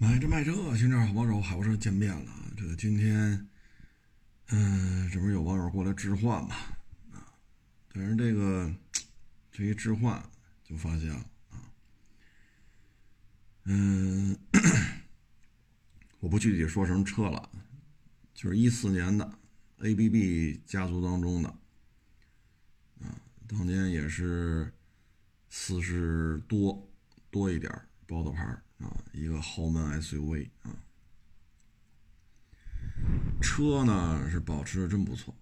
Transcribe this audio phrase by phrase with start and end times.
[0.00, 2.32] 买这卖这，现在好网友海沃车见面了。
[2.56, 3.48] 这个今天，
[4.46, 6.54] 嗯，这不是有网友过来置换嘛？
[7.10, 7.34] 啊，
[7.92, 8.72] 但是这个
[9.50, 10.22] 这一置换
[10.62, 11.58] 就发现了啊，
[13.64, 14.38] 嗯，
[16.20, 17.50] 我不具体说什么车了，
[18.32, 19.28] 就是一四年的
[19.78, 21.48] ABB 家族当中的，
[23.00, 23.18] 啊，
[23.48, 24.72] 当年也是
[25.48, 26.88] 四十多
[27.32, 27.68] 多一点
[28.06, 30.70] 包的牌啊，一个豪门 SUV 啊，
[33.40, 35.34] 车呢是保持的真不错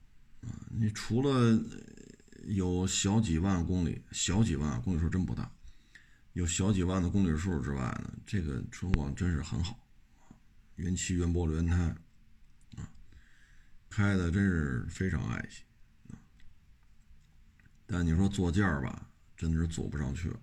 [0.42, 0.48] 啊。
[0.70, 1.58] 你除了
[2.44, 5.50] 有小几万公里，小几万公里数真不大，
[6.32, 9.78] 有小几万的公里数之外呢，这个车况真是很好
[10.76, 11.76] 原漆原玻璃原胎
[12.76, 12.88] 啊，
[13.90, 15.62] 开的真是非常爱惜。
[17.86, 20.40] 但你说坐垫吧，真的是坐不上去了。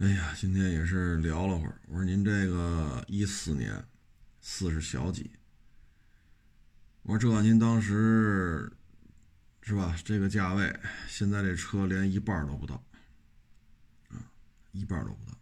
[0.00, 1.78] 哎呀，今天也是聊了会儿。
[1.86, 3.84] 我说您这个一四年
[4.40, 5.30] 四十小几，
[7.02, 8.72] 我说这您当时
[9.60, 9.94] 是吧？
[10.02, 10.74] 这个价位，
[11.06, 12.82] 现在这车连一半都不到，
[14.08, 14.16] 啊，
[14.72, 15.36] 一半都不到。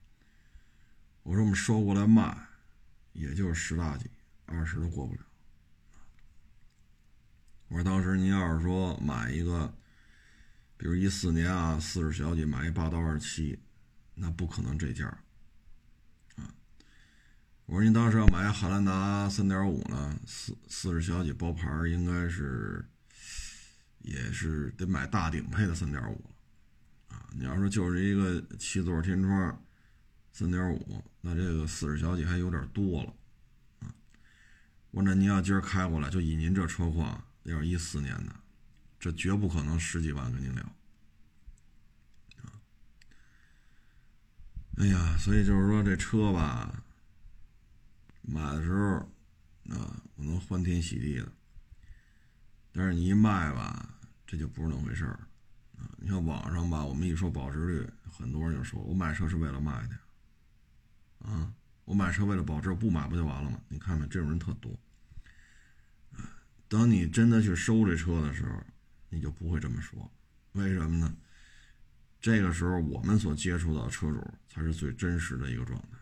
[1.23, 2.36] 我说我们收过来卖，
[3.12, 4.11] 也就是十大几，
[4.45, 5.20] 二十都过不了。
[7.69, 9.73] 我说当时您要是说买一个，
[10.77, 13.56] 比如一四年啊，四十小几买一霸道二七。
[14.20, 15.06] 那不可能这价
[16.36, 16.52] 啊！
[17.66, 22.84] 我说您当时要买汉兰达三点五呢，四四十小几包牌应该是，
[24.00, 26.24] 也是得买大顶配的三点五
[27.08, 27.30] 啊！
[27.33, 29.62] 你要说就是一个七座天窗，
[30.33, 33.14] 三点五，那这个四十小几还有点多了
[33.80, 33.94] 啊！
[34.91, 38.34] 我说那您要今儿开过来，就以您这车况，要是一四年的，
[38.98, 40.78] 这绝不可能十几万跟您聊。
[44.81, 46.84] 哎呀，所以就是说这车吧，
[48.23, 48.95] 买的时候
[49.75, 51.33] 啊，我能欢天喜地的，
[52.73, 55.19] 但是你一卖吧，这就不是那么回事儿
[55.77, 55.91] 啊。
[55.97, 61.52] 你看网上吧，我们一说保值率，很多人就说我买车是为了卖的，啊，
[61.85, 63.61] 我买车为了保值，不买不就完了吗？
[63.69, 64.73] 你看看这种人特多。
[66.69, 68.63] 等你真的去收这车的时候，
[69.08, 70.08] 你就不会这么说，
[70.52, 71.13] 为什么呢？
[72.20, 75.98] 这个时候，我们所接触到车主才是最真实的一个状态，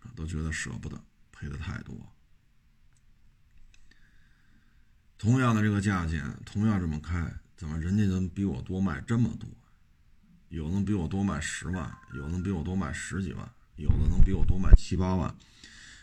[0.00, 1.94] 啊，都觉得舍不得，赔的太多。
[5.16, 9.48] 同样的这个价钱，同样这么开，怎么人家能比我多卖这么多？
[10.48, 15.34] 有能比我多卖十万，有能比我多卖十几万，有的能比我多卖七八万。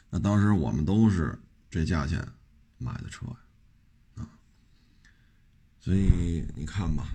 [0.10, 1.38] 那当时我们都是
[1.70, 2.26] 这价钱
[2.78, 3.28] 买的车，
[4.16, 4.28] 啊，
[5.80, 7.10] 所以你看吧。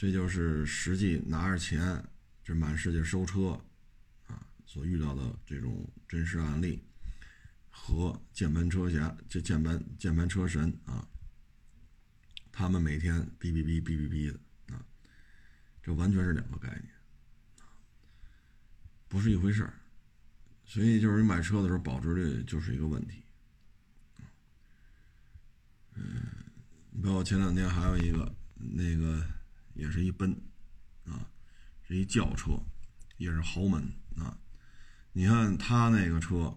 [0.00, 2.02] 这就是实际拿着钱，
[2.42, 3.50] 这满世界收车，
[4.26, 6.82] 啊，所遇到的这种真实案例，
[7.68, 11.06] 和键盘车侠，这键盘键盘车神啊，
[12.50, 14.82] 他们每天哔哔哔哔哔哔的啊，
[15.82, 16.94] 这完全是两个概念，
[19.06, 19.74] 不是一回事儿。
[20.64, 23.22] 所以就是你买车的时候，保值率就是一个问题。
[25.94, 26.22] 嗯，
[26.90, 29.22] 你包括前两天还有一个那个。
[29.80, 30.30] 也是一奔，
[31.06, 31.26] 啊，
[31.88, 32.52] 是一轿车，
[33.16, 33.82] 也是豪门
[34.14, 34.36] 啊。
[35.14, 36.54] 你看他那个车，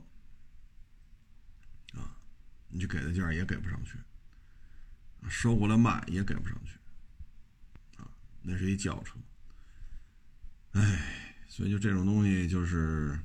[1.93, 2.19] 啊，
[2.67, 3.97] 你就给的价也给不上去，
[5.29, 6.77] 收过来卖也给不上去，
[7.95, 9.17] 啊，那是一轿车。
[10.73, 13.17] 哎，所以就这种东西就是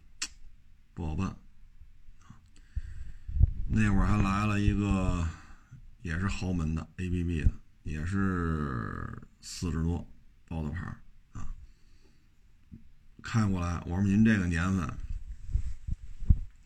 [0.95, 1.37] 不好办，
[3.67, 5.29] 那会儿还来了一个，
[6.03, 7.51] 也是豪门的 ABB 的，
[7.83, 9.21] 也是。
[9.41, 10.07] 四十多
[10.47, 10.87] 包的牌
[11.33, 11.55] 啊，
[13.23, 14.81] 开过来，我说您这个年份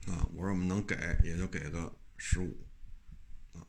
[0.06, 2.66] 啊，我说我们能给也就给个十五
[3.54, 3.62] 啊，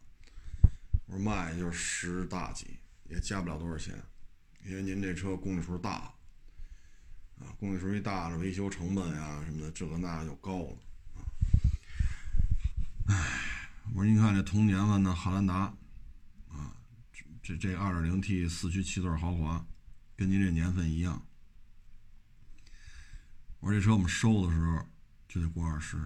[1.05, 3.95] 我说卖也就是十大几，也加不了多少钱，
[4.65, 6.13] 因为您这车公里数大
[7.39, 10.77] 啊，公里数一大了，维修成本呀什么的这个那就高了
[11.15, 11.19] 啊。
[13.09, 13.15] 哎，
[13.93, 15.73] 我说您看这同年份的汉兰达。
[17.43, 19.65] 这这二点零 T 四驱七座豪华，
[20.15, 21.21] 跟您这年份一样。
[23.59, 24.87] 我说这车我们收的时候
[25.27, 25.97] 就得过二十，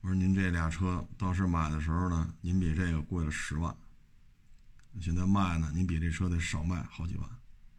[0.00, 3.72] 我说您这俩车当时买的时候呢，您比这个贵了十万，
[5.00, 7.30] 现在卖呢，您比这车得少卖好几万，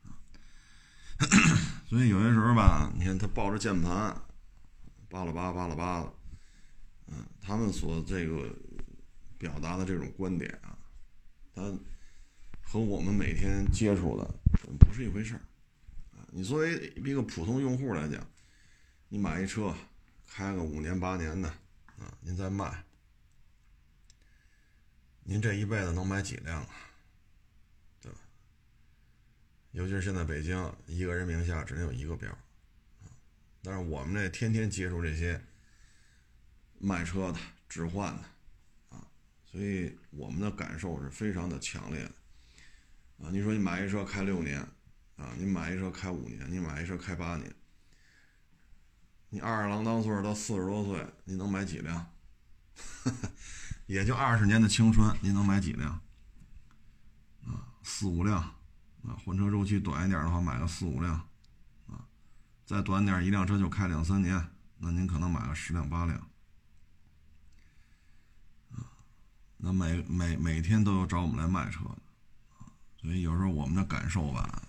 [0.05, 0.15] 啊。
[1.89, 4.15] 所以有些时候吧，你看他抱着键盘，
[5.09, 6.13] 扒拉扒扒拉扒拉，
[7.07, 8.55] 嗯，他们所这个。
[9.41, 10.77] 表达的这种观点啊，
[11.55, 11.75] 它
[12.61, 14.23] 和我们每天接触的
[14.79, 15.41] 不是一回事儿
[16.15, 16.21] 啊。
[16.31, 18.23] 你作为一个普通用户来讲，
[19.09, 19.75] 你买一车，
[20.27, 21.49] 开个五年八年的，
[21.97, 22.83] 啊，您再卖，
[25.23, 26.69] 您这一辈子能买几辆啊？
[27.99, 28.19] 对吧？
[29.71, 32.37] 尤其是现在北京，一个人名下只能有一个标，
[33.63, 35.43] 但是我们这天天接触这些
[36.77, 38.23] 卖车的、置换的，
[39.51, 42.11] 所以我们的感受是非常的强烈的。
[43.25, 44.59] 啊，你说你买一车开六年，
[45.17, 47.53] 啊，你买一车开五年，你买一车开八年，
[49.29, 52.11] 你二郎当岁到四十多岁，你能买几辆？
[53.85, 56.01] 也就二十年的青春，你能买几辆？
[57.45, 58.41] 啊，四五辆，
[59.03, 61.13] 啊，换车周期短一点的话，买个四五辆，
[61.87, 62.07] 啊，
[62.65, 66.17] 再短点，一辆车就开两三年，那您可能买个十辆八辆，
[68.71, 68.89] 啊，
[69.63, 71.97] 那每每每天都有找我们来卖车的。
[72.97, 74.61] 所以有时候我们的感受吧，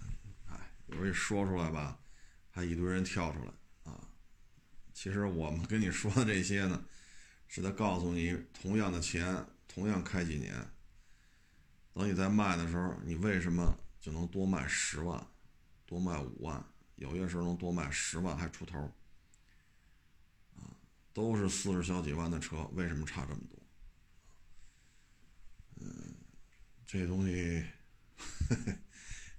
[0.48, 1.98] 哎，有时候一说出来吧，
[2.50, 3.52] 还一堆人跳出来
[3.90, 4.00] 啊。
[4.92, 6.82] 其实我们跟你说的这些呢，
[7.48, 10.54] 是在告诉你，同样的钱，同样开几年，
[11.92, 15.26] 等你在卖的时候，你为什么就能多卖十万，
[15.86, 16.64] 多卖五万，
[16.96, 18.78] 有些时候能多卖十万还出头，
[20.56, 20.72] 啊，
[21.12, 23.61] 都是四十小几万的车，为什么差这么多？
[26.86, 27.64] 这东西。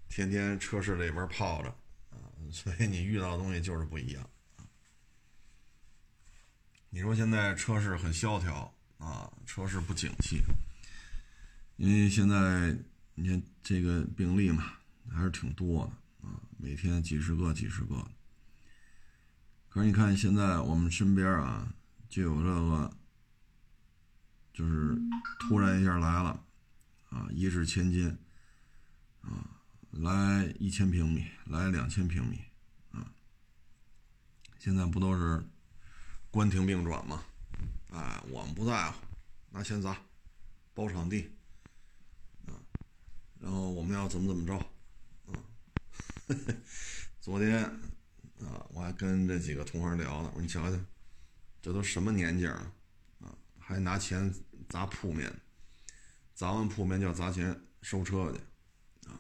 [0.10, 1.70] 天天车市里边泡着
[2.12, 2.18] 啊，
[2.52, 4.30] 所以你遇到的东西就是不一样
[6.90, 10.42] 你说现在车市很萧条啊，车市不景气，
[11.78, 12.76] 因为现在
[13.16, 14.74] 你看这个病例嘛，
[15.10, 17.96] 还是挺多的啊，每天几十个、几十个。
[19.70, 21.74] 可是你看现在我们身边啊，
[22.08, 22.96] 就有这个，
[24.54, 24.96] 就是
[25.40, 26.46] 突然一下来了
[27.10, 28.18] 啊，一掷千金。
[29.22, 29.40] 啊，
[29.92, 32.42] 来一千平米，来两千平米，
[32.92, 33.10] 啊，
[34.60, 35.42] 现在不都是
[36.30, 37.24] 关停并转吗？
[37.90, 38.98] 哎，我们不在乎，
[39.52, 39.98] 拿钱砸，
[40.74, 41.32] 包场地，
[42.48, 42.52] 啊，
[43.40, 44.58] 然后我们要怎么怎么着，
[45.32, 45.40] 啊，
[47.22, 47.64] 昨天
[48.42, 50.78] 啊，我还跟这几个同行聊呢，我说你瞧瞧，
[51.62, 52.74] 这都什么年景啊，啊，
[53.66, 54.34] 还拿钱
[54.68, 55.34] 砸铺面，
[56.34, 58.40] 砸完铺面就要砸钱收车去。
[59.10, 59.20] 啊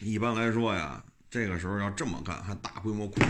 [0.00, 3.24] 一般来说呀，这个时候要这么干，还大规模扩，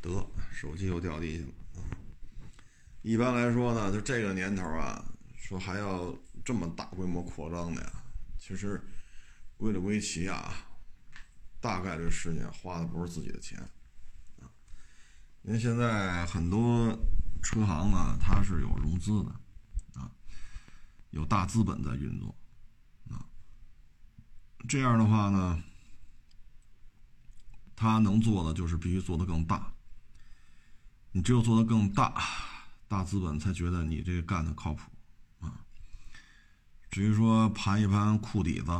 [0.00, 1.52] 得手机又掉地下了。
[3.02, 5.02] 一般来说呢，就这个年头啊，
[5.36, 8.04] 说还要这么大规模扩张的呀，
[8.38, 8.80] 其实
[9.56, 10.52] 归了归齐啊，
[11.60, 13.58] 大概率事件花的不是自己的钱。
[15.44, 16.96] 因为现在很多
[17.42, 19.30] 车行呢，它是有融资的
[20.00, 20.10] 啊，
[21.10, 22.34] 有大资本在运作。
[23.10, 23.26] 啊
[24.68, 25.60] 这样的话呢，
[27.74, 29.72] 他能做的就是必须做得更大。
[31.10, 32.22] 你只有做得更大，
[32.86, 34.82] 大资本才觉得你这个干的靠谱
[35.40, 35.60] 啊。
[36.90, 38.70] 至于说盘一盘库底子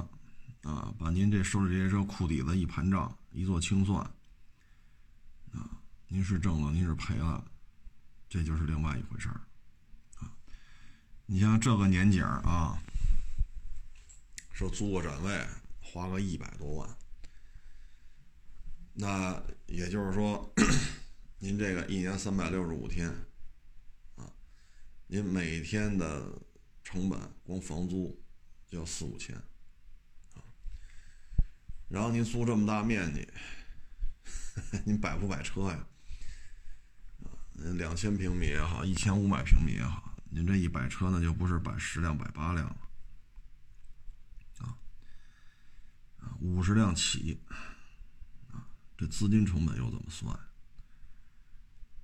[0.62, 4.08] 啊，把您这手里这些车库底子一盘账一做清算，
[6.12, 7.42] 您是挣了，您是赔了，
[8.28, 9.40] 这就是另外一回事儿
[10.18, 10.30] 啊。
[11.24, 12.78] 你像这个年景啊，
[14.52, 15.46] 说租个展位。
[15.84, 16.96] 花个一百多万，
[18.94, 20.50] 那也就是说，
[21.38, 23.10] 您这个一年三百六十五天，
[24.16, 24.24] 啊，
[25.06, 26.32] 您每天的
[26.82, 28.18] 成本光房租
[28.66, 29.36] 就要四五千，
[30.34, 30.40] 啊，
[31.90, 33.28] 然后您租这么大面积，
[34.86, 35.86] 您摆不摆车呀？
[37.54, 42.76] 两千平米也好，一千五百平米也好，您这一摆车那就不是摆十辆、摆八辆了。
[44.58, 44.76] 啊
[46.18, 47.40] 啊五十辆起，
[48.50, 48.66] 啊，
[48.96, 50.38] 这资金成本又怎么算？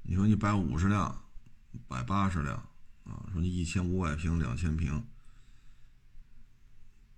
[0.03, 1.25] 你说你摆五十辆，
[1.87, 2.57] 摆八十辆，
[3.05, 5.05] 啊，说你一千五百平、两千平，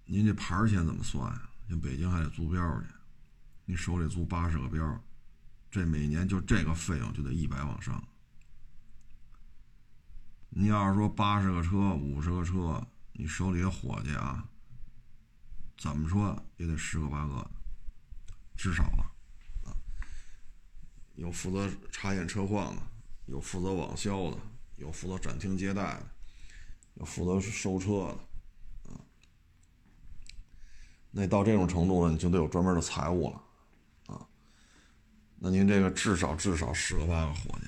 [0.07, 1.51] 您这牌钱怎么算呀？
[1.69, 2.87] 像北京还得租标去，
[3.65, 5.05] 你手里租八十个标，
[5.71, 8.03] 这每年就这个费用就得一百往上。
[10.51, 14.45] 你要是说八十个车、五十个车，你手里的伙计啊？
[15.79, 17.51] 怎么说也得十个八个，
[18.55, 19.11] 至少了，
[19.65, 19.73] 啊，
[21.15, 22.83] 有负责查验车况的，
[23.27, 24.37] 有负责网销的，
[24.77, 26.07] 有负责展厅接待的，
[26.95, 28.15] 有负责收车
[28.85, 29.01] 的，啊，
[31.13, 33.43] 那到这种程度了，你就得有专门的财务了，
[34.15, 34.27] 啊，
[35.39, 37.67] 那您这个至少至少十个八个伙计，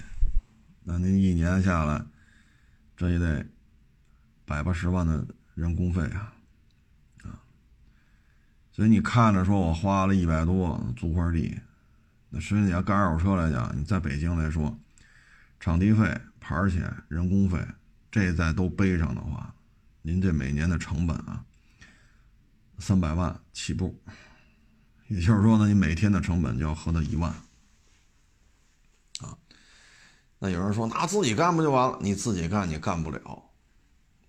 [0.83, 2.05] 那您一年下来，
[2.97, 3.45] 这也得
[4.45, 6.33] 百八十万的人工费啊。
[7.25, 7.43] 啊
[8.71, 11.61] 所以你看着说我花了一百多租块地，
[12.31, 14.79] 那实际上干二手车来讲，你在北京来说，
[15.61, 17.59] 场地费、牌钱、人工费，
[18.11, 19.55] 这再都背上的话，
[20.01, 21.45] 您这每年的成本啊，
[22.79, 24.01] 三百万起步。
[25.09, 27.35] 也就是说呢，你每天的成本就要合到一万，
[30.45, 31.97] 那有人说，那自己干不就完了？
[32.01, 33.45] 你自己干你干不了，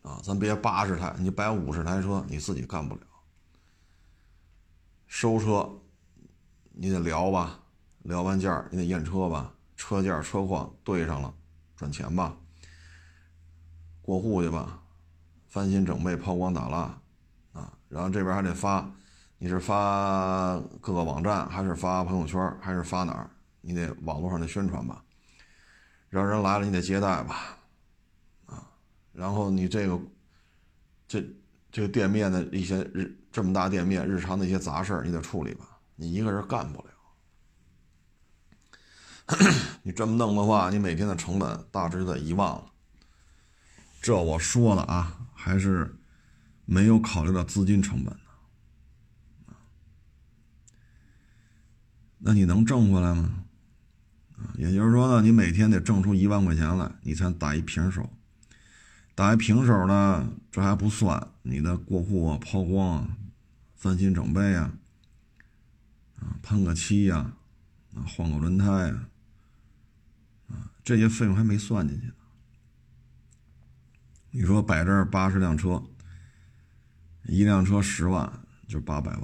[0.03, 3.01] 啊，咱别八十台，你摆五十台车，你自己干不了。
[5.07, 5.67] 收车，
[6.71, 7.59] 你得聊吧，
[8.03, 11.33] 聊完价你得验车吧，车价车况对上了，
[11.75, 12.37] 赚钱吧。
[14.03, 14.83] 过户去吧，
[15.47, 16.95] 翻新整备抛光打蜡，
[17.53, 18.87] 啊，然后这边还得发。
[19.39, 23.31] 你是发各个网站，还是发朋友圈，还是发哪儿？
[23.61, 25.03] 你得网络上的宣传吧。
[26.13, 27.57] 让人来了，你得接待吧，
[28.45, 28.69] 啊，
[29.13, 29.99] 然后你这个
[31.07, 31.25] 这
[31.71, 35.65] 这个店面的一些日这么大店面日常的一些杂事，你得处理吧。
[35.95, 36.93] 你一个人干不了。
[39.81, 42.63] 你这么弄的话，你每天的成本大致就得一万了。
[43.99, 45.95] 这我说了啊，还是
[46.65, 48.15] 没有考虑到资金成本。
[52.19, 53.42] 那你能挣回来吗？
[54.55, 58.09] 也就是说呢，你每天得挣出一万块钱来，你才打一平手。
[59.15, 63.17] 打一平手呢，这还不算你的过户啊、抛光啊、
[63.75, 64.73] 翻新整备啊、
[66.19, 67.33] 啊喷个漆呀、
[67.95, 69.07] 啊换个轮胎呀，
[70.49, 72.13] 啊这些费用还没算进去呢。
[74.31, 75.83] 你说摆这儿八十辆车，
[77.27, 79.23] 一辆车十万，就八百万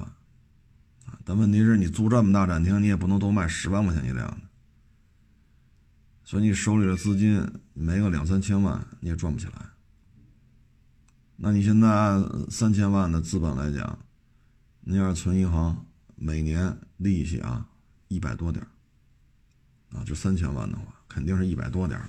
[1.07, 1.17] 啊。
[1.25, 4.48] 但问题是你租这么大展厅，你也不能都卖十万块钱一辆的，
[6.29, 7.43] 所以你手里的资金
[7.73, 9.53] 没个两三千万，你也赚不起来。
[11.37, 13.97] 那你现在按三千万的资本来讲，
[14.81, 15.83] 你要是存银行，
[16.15, 17.67] 每年利息啊
[18.09, 18.63] 一百多点
[19.91, 21.99] 啊，就三千万的话，肯定是一百多点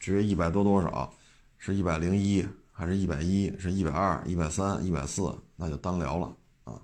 [0.00, 1.14] 至于一百多多少，
[1.56, 6.74] 是一百零一还是一百一，是一百二、一百三、一百四，那就单聊了啊。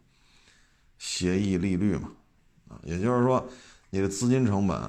[0.99, 2.13] 协议利率嘛，
[2.69, 3.45] 啊，也就是说，
[3.91, 4.89] 你的资金成本，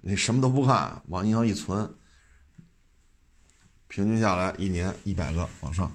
[0.00, 1.94] 你什么都不看，往银行一存，
[3.88, 5.94] 平均下来一年一百个往上，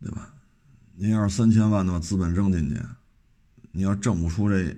[0.00, 0.34] 对吧？
[0.94, 2.80] 您要是三千万的话，资本扔进去，
[3.72, 4.76] 你要挣不出这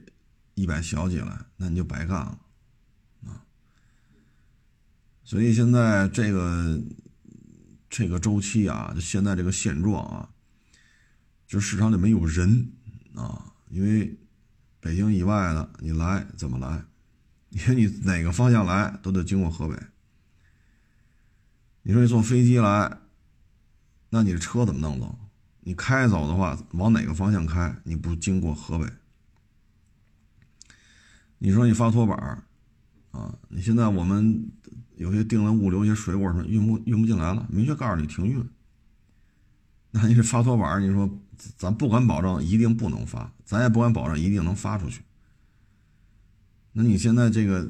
[0.54, 2.38] 一百小几来，那你就白干了，
[3.26, 3.44] 啊。
[5.24, 6.80] 所以现在这个
[7.90, 10.30] 这个周期啊，就现在这个现状啊。
[11.46, 12.72] 就市场里没有人
[13.14, 14.18] 啊，因为
[14.86, 16.84] 北京以外的你来怎么来？
[17.50, 19.76] 因为你哪个方向来都得经过河北。
[21.82, 22.98] 你说你坐飞机来，
[24.10, 25.18] 那你的车怎么弄走？
[25.62, 27.74] 你开走的话，往哪个方向开？
[27.82, 28.86] 你不经过河北？
[31.38, 32.16] 你说你发托板
[33.10, 33.34] 啊？
[33.48, 34.48] 你现在我们
[34.94, 38.48] 有些订了物流，一些水果什么运不运不进来了，明确告诉你停运。
[39.90, 41.10] 那你这发托板，你说？
[41.56, 45.02] 咱不敢保证一定不能发，咱也不敢保证一定能发出去。
[46.72, 47.66] 那你现在这个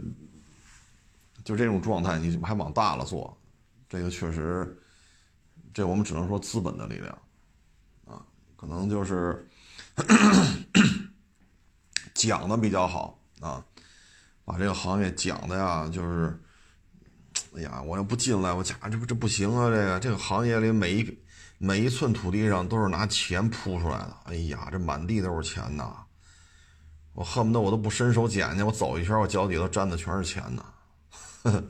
[1.45, 3.37] 就这种状态，你还往大了做，
[3.89, 4.77] 这个确实，
[5.73, 7.19] 这我们只能说资本的力量
[8.05, 8.25] 啊，
[8.57, 9.49] 可能就是
[12.15, 13.65] 讲的比较好啊，
[14.45, 16.41] 把这个行业讲的呀，就是，
[17.55, 21.19] 哎呀，我要不进来，我讲这不这不行啊，这个这个行业里每一。
[21.59, 24.17] 每一寸土地上都是拿钱铺出来的。
[24.25, 25.97] 哎呀，这满地都是钱呐！
[27.15, 30.65] 我恨不得我都不伸手捡去，我走一圈，我脚底下沾的全是钱呢。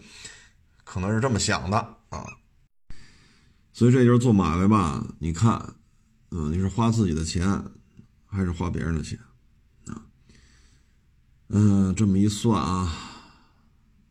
[0.83, 1.79] 可能是这么想的
[2.09, 2.27] 啊。
[3.73, 5.07] 所以这就是做买卖吧？
[5.21, 5.75] 你看，
[6.31, 7.63] 嗯，你是花自己的钱，
[8.27, 9.17] 还是花别人的钱
[9.87, 10.03] 啊？
[11.49, 12.93] 嗯，这么一算啊，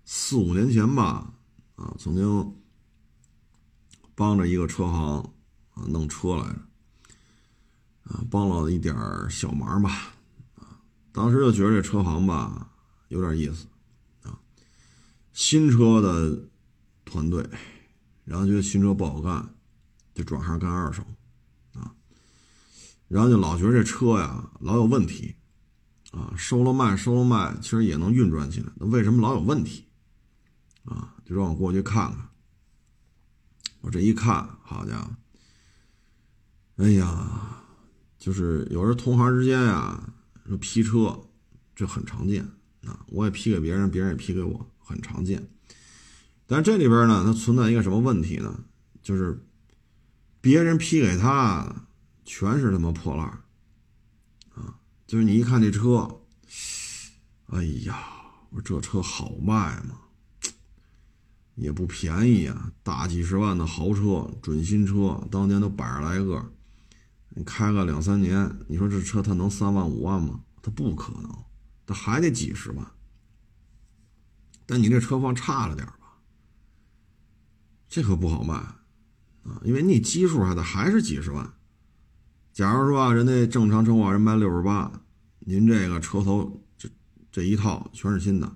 [0.05, 1.33] 四五年前吧，
[1.75, 2.55] 啊，曾经
[4.15, 5.34] 帮着一个车行。
[5.75, 6.59] 啊，弄车来着，
[8.05, 8.95] 啊，帮了一点
[9.29, 10.13] 小忙吧，
[10.55, 10.79] 啊，
[11.11, 12.69] 当时就觉得这车行吧
[13.09, 13.67] 有点意思，
[14.23, 14.39] 啊，
[15.33, 16.47] 新车的
[17.03, 17.47] 团队，
[18.23, 19.53] 然后觉得新车不好干，
[20.13, 21.03] 就转行干二手，
[21.73, 21.93] 啊，
[23.07, 25.35] 然后就老觉得这车呀老有问题，
[26.11, 29.85] 啊，收了卖，收了卖，其实也能运转起来，那为什么老有问题？
[30.85, 32.29] 啊，就让我过去看看，
[33.81, 35.11] 我这一看，好家伙！
[36.77, 37.63] 哎呀，
[38.17, 40.13] 就是有人同行之间呀，
[40.45, 41.17] 说批车，
[41.73, 42.43] 这很常见
[42.83, 43.05] 啊。
[43.07, 45.47] 我也批给别人，别人也批给我，很常见。
[46.45, 48.59] 但这里边呢，它存在一个什么问题呢？
[49.01, 49.41] 就是
[50.41, 51.87] 别人批给他，
[52.25, 53.25] 全是他妈破烂
[54.53, 54.75] 啊！
[55.07, 56.21] 就是你一看这车，
[57.47, 57.97] 哎呀，
[58.49, 60.01] 我说这车好卖吗？
[61.55, 66.51] 也不便宜啊，大几十万的豪车，准新车，当年都百十来个，
[67.35, 70.41] 你开个两三年，你说这车它能三万五万吗？
[70.61, 71.29] 它不可能，
[71.85, 72.87] 它还得几十万。
[74.65, 76.17] 但你这车况差了点吧？
[77.87, 81.53] 这可不好卖啊，因为你基数还得还是几十万。
[82.51, 84.91] 假如说啊人家正常车况人卖六十八，
[85.39, 86.89] 您这个车头这
[87.31, 88.51] 这一套全是新的，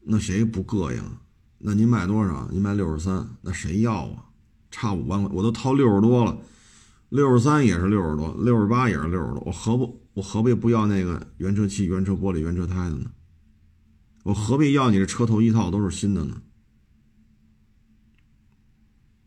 [0.00, 1.02] 那谁不膈应？
[1.58, 2.48] 那您卖多少？
[2.50, 4.30] 您卖六十三，那谁要啊？
[4.70, 6.36] 差五万块，我都掏六十多了，
[7.12, 13.12] 六十三也是六十多，六十八也是六十多，我何不我何必不要那个原车漆、原车玻璃、原车胎的呢？
[14.22, 16.40] 我何必要你这车头一套都是新的呢？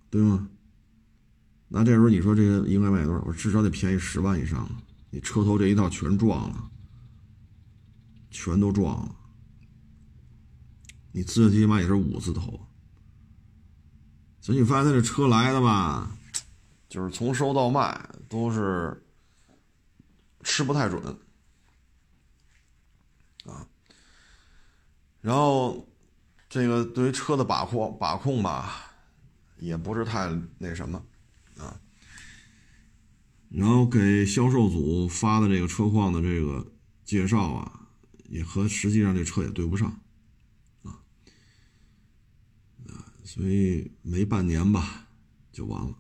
[0.10, 0.50] 对吗？
[1.68, 3.24] 那这时候你说这个应该卖多少？
[3.28, 6.72] 我至少得便宜十万以上啊你车头这一套全撞了，
[8.32, 9.16] 全都撞了。
[11.12, 12.62] 你最起码也是五字头，
[14.42, 16.18] 所以你发现他这车来的吧，
[16.96, 19.06] 就是从收到卖都是
[20.44, 21.04] 吃不太准
[23.44, 23.68] 啊。
[25.20, 25.86] 然后
[26.48, 28.94] 这个对于车的把控把控吧，
[29.58, 31.06] 也不是太那什么
[31.58, 31.78] 啊。
[33.50, 36.72] 然后给销售组发的这个车况的这个
[37.04, 37.90] 介绍啊，
[38.30, 40.00] 也和实际上这车也对不上。
[43.26, 45.10] 所以没半年吧，
[45.52, 45.94] 就完了，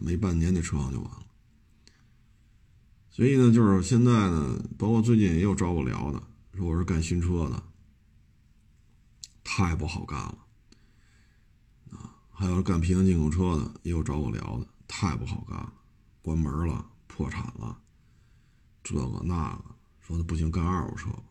[0.00, 1.22] 没半年这车行就完了。
[3.10, 6.22] 所以呢，就是现在呢，包括最近也有找我聊的，
[6.54, 7.62] 说我是干新车的，
[9.42, 10.38] 太不好干了，
[11.92, 15.72] 啊，还有干平行进口车的，也有找我聊的，太不好干了，
[16.20, 17.78] 关门了，破产了，
[18.82, 19.64] 这个那个，
[20.00, 21.22] 说的不行，干二手车吧。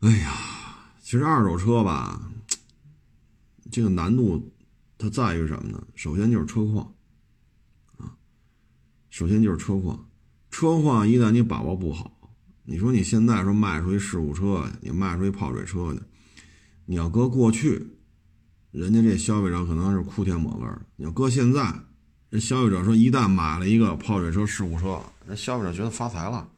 [0.00, 0.34] 哎呀，
[1.02, 2.30] 其实二手车吧。
[3.72, 4.53] 这个难度，
[5.04, 5.86] 它在于什么呢？
[5.94, 6.94] 首先就是车况，
[7.98, 8.16] 啊，
[9.10, 10.08] 首先就是车况。
[10.50, 16.00] 车况一旦你把握不好，你说你现在说卖出一事故车，你卖出一泡水车去，
[16.86, 17.86] 你要搁过去，
[18.70, 21.70] 人家这消费者可能是哭天抹泪儿；你要搁现在，
[22.30, 26.48] 人消费者说一旦买了一个泡水车、事故车，人消费者觉得发财了，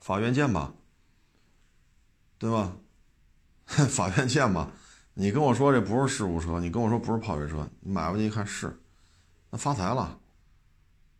[0.00, 0.74] 法院见吧，
[2.36, 2.76] 对吧？
[3.88, 4.72] 法院见吧。
[5.16, 8.76] 你跟我说这不是事故车，你跟我说不是泡水车，你买回去一看是，
[9.50, 10.18] 那发财了。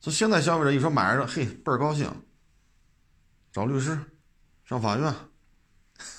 [0.00, 2.12] 所以现在消费者一说买着，嘿，倍儿高兴，
[3.52, 3.96] 找律师，
[4.64, 5.14] 上法院，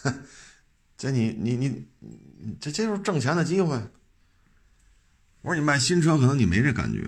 [0.98, 1.86] 这你你你，
[2.62, 3.76] 这这就是挣钱的机会。
[5.42, 7.02] 我说你卖新车可能你没这感觉，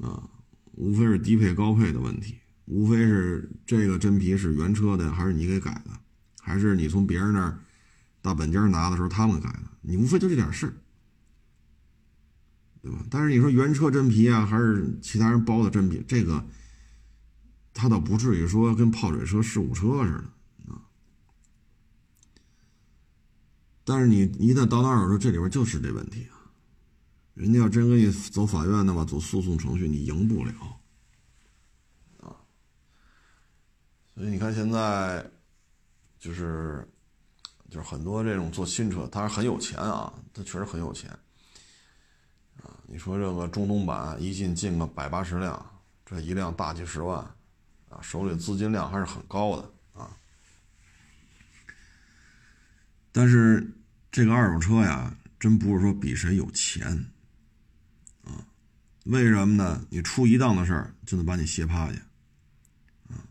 [0.00, 0.28] 啊，
[0.72, 5.90] 无非是低配高配的问题，无非是这个真皮是原车的还是你给改的，
[6.40, 7.58] 还是你从别人那儿。
[8.26, 10.74] 大本家拿的时候，他们改的，你无非就这点事儿，
[12.82, 13.06] 对吧？
[13.08, 16.44] 但是你说原车真皮啊，还是其他人包的真皮，这个
[17.72, 20.82] 他倒不至于说跟泡水车、事故车似的啊。
[23.84, 26.50] 但是你一旦到那儿说这里边就是这问题啊，
[27.34, 30.52] 人家要真跟你走法院的话，走诉讼程序，你赢不了
[32.18, 32.34] 啊。
[34.16, 35.30] 所以你看现在
[36.18, 36.84] 就是。
[37.68, 41.10] 就是很多这种做新车，他是很有钱啊，他确实很有钱
[42.62, 42.70] 啊。
[42.86, 47.18] 你说这个中东版一进进个百八十辆，这一辆大几十万
[47.88, 50.16] 啊，手里资金量还是很高的啊。
[53.10, 53.68] 但是
[54.12, 56.86] 这个二手车呀，真不是说比谁有钱
[58.22, 58.46] 啊？
[59.06, 59.84] 为什么呢？
[59.90, 61.98] 你出一档的事儿就能把你歇趴下
[63.08, 63.26] 啊？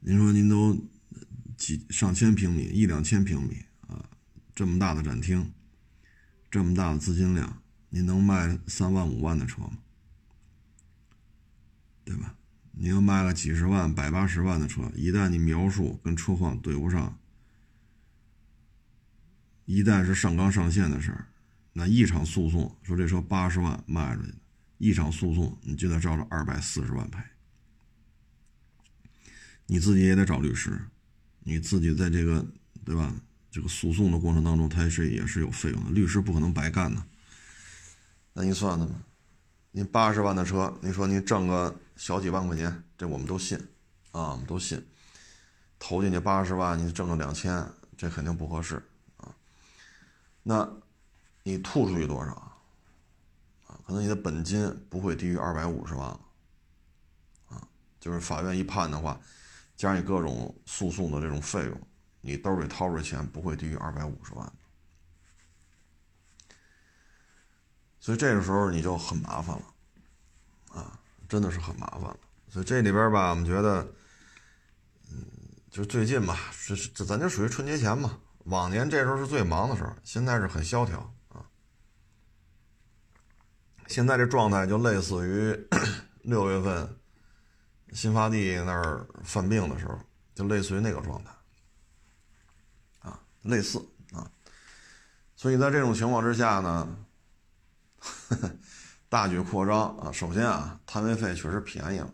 [0.00, 0.76] 您说您都。
[1.56, 4.08] 几上千平米，一两千平米啊，
[4.54, 5.52] 这么大的展厅，
[6.50, 9.78] 这么大的资金量，你能卖三万五万的车吗？
[12.04, 12.36] 对吧？
[12.78, 17.18] 你要卖个几十万、百八十万的车，一旦你描述跟车况对不上，
[19.64, 21.26] 一旦是上纲上线的事儿，
[21.72, 24.34] 那一场诉讼说这车八十万卖出去
[24.76, 27.18] 一场诉讼你就得照着二百四十万赔，
[29.66, 30.78] 你自己也得找律师。
[31.46, 32.44] 你自己在这个
[32.84, 33.14] 对吧？
[33.52, 37.02] 这个诉讼的过程当中，他是也是有费用的，律师不可能白干的。
[38.32, 38.94] 那你算算吧，
[39.70, 43.56] 您八十万的车，你说您挣个小几万块钱，这我们都信
[44.10, 44.84] 啊，我们都信。
[45.78, 48.82] 投进去八十万，你挣个两千，这肯定不合适
[49.16, 49.34] 啊。
[50.42, 50.68] 那
[51.44, 52.32] 你吐出去多少？
[53.68, 56.20] 啊，可能你的本金不会低于二百五十万了，
[57.48, 57.68] 啊，
[58.00, 59.18] 就是法院一判的话，
[59.76, 61.80] 加上你各种诉讼的这种费用，
[62.20, 64.52] 你兜里掏出钱不会低于二百五十万，
[68.00, 72.16] 所以这个时候你就很麻烦了，啊，真的是很麻烦了。
[72.48, 73.86] 所以这里边吧，我们觉得，
[75.10, 75.26] 嗯，
[75.70, 78.18] 就最近吧，这这咱就属于春节前嘛。
[78.44, 81.44] 往年这时候是最忙的时候，现在是很萧条啊。
[83.88, 85.68] 现在这状态就类似于
[86.22, 86.98] 六月份
[87.92, 89.98] 新发地那儿犯病的时候，
[90.34, 91.30] 就类似于那个状态
[93.00, 93.78] 啊，类似
[94.12, 94.30] 啊。
[95.34, 96.96] 所以在这种情况之下呢，
[99.08, 102.10] 大举扩张啊，首先啊，摊位费确实便宜了。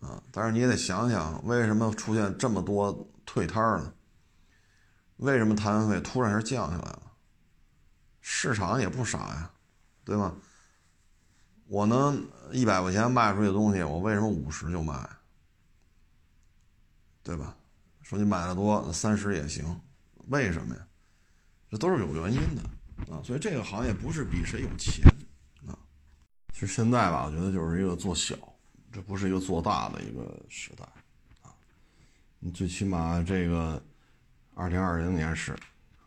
[0.00, 3.92] 啊，但是你也得想想，为什么出现这么多退摊儿呢？
[5.18, 7.02] 为什么摊位费突然是降下来了？
[8.22, 9.50] 市场也不傻呀，
[10.04, 10.34] 对吧？
[11.70, 15.08] 我能一百块钱卖出去的东西，我为什么五十就卖？
[17.22, 17.56] 对吧？
[18.02, 19.80] 说你买的多，三十也行，
[20.26, 20.84] 为什么呀？
[21.70, 22.62] 这都是有原因的
[23.14, 23.22] 啊。
[23.22, 25.06] 所以这个行业不是比谁有钱
[25.68, 25.78] 啊。
[26.52, 28.36] 其实现在吧，我觉得就是一个做小。
[28.92, 30.84] 这不是一个做大的一个时代，
[31.42, 31.54] 啊，
[32.40, 33.80] 你最起码这个
[34.54, 35.56] 二零二零年是，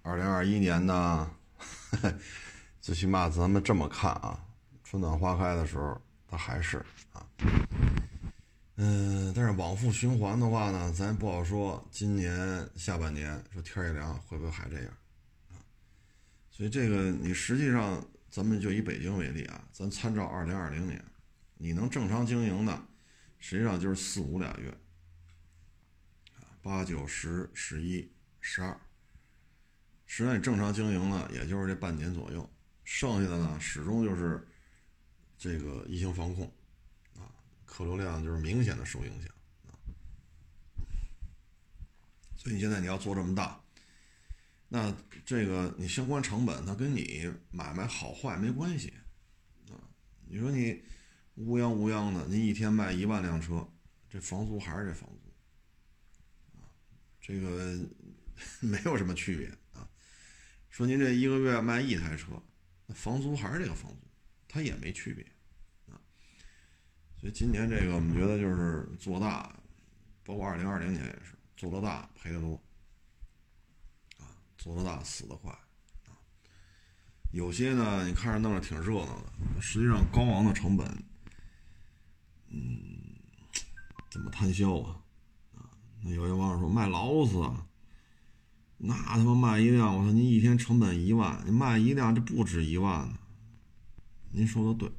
[0.02, 1.32] 二零二一年呢，
[2.82, 4.38] 最起码咱们这么看啊，
[4.94, 6.78] 春暖花开的时候它还是
[7.14, 7.26] 啊，
[8.76, 14.88] 嗯，但是往复循环的话呢，咱不好说，今年下半年说天一凉会不会还这样
[15.50, 15.58] 啊？
[16.52, 21.04] 所以这个你实际上咱们就以北京为例啊，咱参照二零二零年。
[21.58, 22.80] 你能正常经营的，
[23.40, 24.72] 实际上就是四五俩月，
[26.62, 28.80] 八九十十一十二，
[30.06, 32.48] 实际上你正常经营呢，也就是这半年左右，
[32.84, 34.48] 剩下的呢，始终就是
[35.44, 36.50] 这个疫情防控，
[37.18, 37.28] 啊，
[37.66, 39.30] 客流量就是明显的受影响，
[39.66, 39.76] 啊，
[42.38, 43.62] 所以你现在你要做这么大，
[44.70, 48.94] 那这个你相关成本它跟你买卖好坏没关系，
[49.70, 49.76] 啊，
[50.30, 50.82] 你说你。
[51.38, 53.68] 乌泱乌泱的，您一天卖一万辆车，
[54.08, 56.70] 这房租还是这房租，啊，
[57.20, 57.76] 这个
[58.62, 59.90] 没有什么区别啊。
[60.70, 62.40] 说您这一个月卖一台车，
[62.86, 64.08] 那房租还是这个房租，
[64.48, 65.26] 它也没区别，
[67.24, 69.50] 所以今年这个我们觉得就是做大，
[70.26, 72.62] 包括二零二零年也是做得大赔的多，
[74.18, 75.50] 啊，做得大死得快，
[76.06, 76.20] 啊。
[77.32, 80.86] 有些呢，你看着弄着挺热闹的，实际上高昂的成本。
[82.50, 83.16] 嗯，
[84.12, 85.00] 怎么摊销啊？
[85.56, 87.42] 啊，那有些网友说卖劳斯，
[88.78, 93.18] 那他妈卖一辆，我说您一天成本一万，你卖一辆这不止一万呢。
[94.32, 94.92] 您说的对，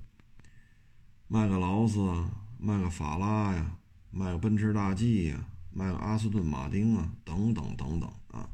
[1.27, 3.77] 卖个劳斯啊，卖个法拉呀，
[4.11, 8.49] 卖个奔驰大 G 呀，卖个阿斯顿马丁啊，等等等等啊。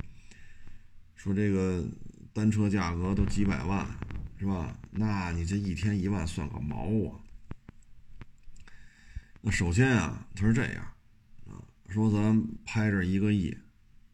[1.14, 1.84] 说这个
[2.32, 3.86] 单车价格都几百万，
[4.38, 4.74] 是吧？
[4.90, 7.20] 那你这一天一万算个毛啊！
[9.42, 10.82] 那首先啊，他是这样，
[11.46, 13.54] 啊，说咱拍这一个亿，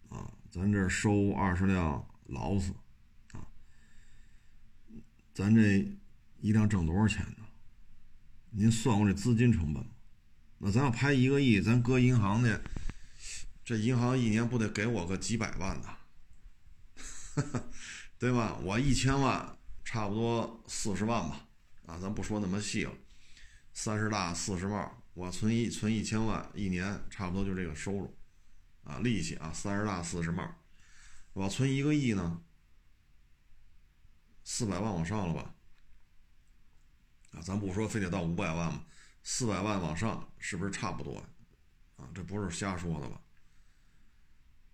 [0.09, 2.73] 啊，咱这收二十辆劳斯，
[3.33, 3.47] 啊，
[5.33, 5.87] 咱这
[6.41, 7.46] 一辆挣多少钱呢？
[8.59, 9.91] 您算过这资金成本吗？
[10.57, 12.59] 那咱要拍一个亿，咱搁银行去，
[13.63, 15.95] 这银行一年不得给我个几百万呢？
[18.19, 18.57] 对吧？
[18.63, 21.47] 我一千万，差不多四十万吧，
[21.85, 22.93] 啊，咱不说那么细了，
[23.75, 25.03] 三十大四十帽。
[25.13, 28.17] 我存一存一千万，一年差不多就这个收入，
[28.85, 30.51] 啊，利息啊，三十大四十帽，
[31.35, 32.41] 我存一个亿呢，
[34.45, 35.56] 四百万往上了吧？
[37.43, 38.85] 咱不说非得到五百万嘛，
[39.23, 41.17] 四百万往上是不是差不多？
[41.97, 43.21] 啊，这不是瞎说的吧？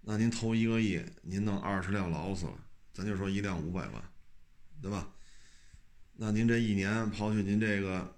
[0.01, 2.59] 那您投一个亿，您弄二十辆劳斯了，
[2.93, 4.13] 咱就说一辆五百万，
[4.81, 5.09] 对吧？
[6.15, 8.17] 那您这一年刨去您这个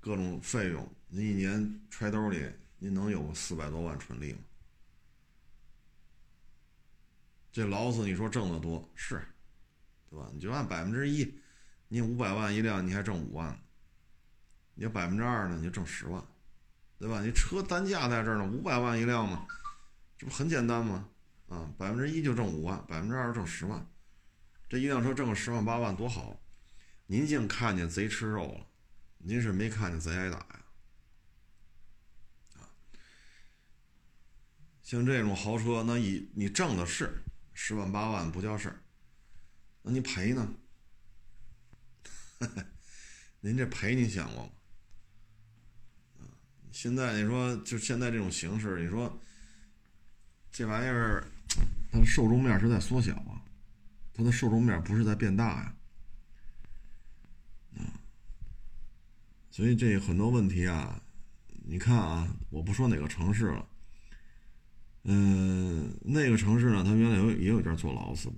[0.00, 0.88] 各种费用。
[1.08, 4.38] 您一年揣兜里，您能有四百多万纯利吗？
[7.50, 9.20] 这劳斯你说挣得多是，
[10.08, 10.30] 对吧？
[10.32, 11.40] 你就按百分之一，
[11.88, 13.58] 您五百万一辆，你还挣五万。
[14.78, 16.24] 你要百分之二呢，你就挣十万，
[17.00, 17.20] 对吧？
[17.20, 19.44] 你车单价在这儿呢，五百万一辆嘛，
[20.16, 21.08] 这不很简单吗？
[21.48, 23.84] 啊，百分之一就挣五万，百分之二挣十万，
[24.68, 26.40] 这一辆车挣个十万八万多好。
[27.06, 28.66] 您净看见贼吃肉了，
[29.18, 30.64] 您是没看见贼挨打呀。
[32.54, 32.70] 啊
[34.80, 38.80] 像这种豪车，那你你挣的是十万八万不叫事儿，
[39.82, 40.54] 那你赔呢？
[43.40, 44.50] 您这赔您想过吗？
[46.78, 49.20] 现在你说就现在这种形式，你说
[50.52, 51.26] 这玩意儿
[51.90, 53.42] 它的受众面是在缩小啊，
[54.14, 55.74] 它的受众面不是在变大呀。
[59.50, 61.02] 所以这很多问题啊，
[61.66, 63.68] 你看啊，我不说哪个城市了，
[65.02, 68.36] 嗯，那个城市呢，它原来有也有家坐牢似的，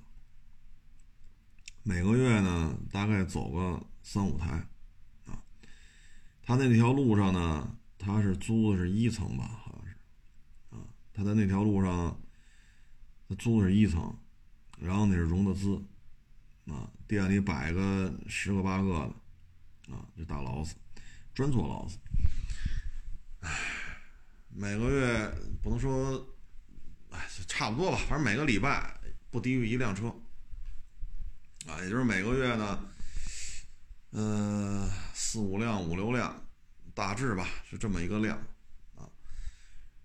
[1.83, 4.67] 每个月呢大概走个三五台，
[5.27, 5.45] 啊，
[6.43, 9.95] 他那条路上呢，他是租的是一层吧，好像是，
[10.71, 10.81] 啊，
[11.13, 12.19] 他在那条路上，
[13.29, 14.17] 他租的是一层，
[14.79, 15.77] 然后那是融的资，
[16.67, 18.89] 啊，店里摆个十个八个
[19.87, 20.75] 的，啊，就大劳斯。
[21.33, 21.97] 专做劳斯，
[23.41, 23.51] 唉，
[24.49, 25.33] 每个月
[25.63, 26.27] 不能说，
[27.11, 30.09] 哎，差不多吧，反正每个礼拜不低于一辆车，
[31.67, 32.85] 啊，也就是每个月呢，
[34.11, 36.35] 嗯，四五辆、五六辆，
[37.01, 38.37] 大致吧，是这么一个量，
[38.95, 39.09] 啊，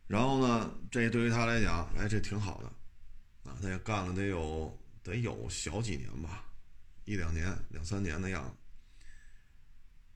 [0.08, 6.45] 然后呢，这对于他来讲，哎，这挺好的，啊，他也干了得有得有小几年吧，
[7.03, 8.55] 一两年、两三年的样子。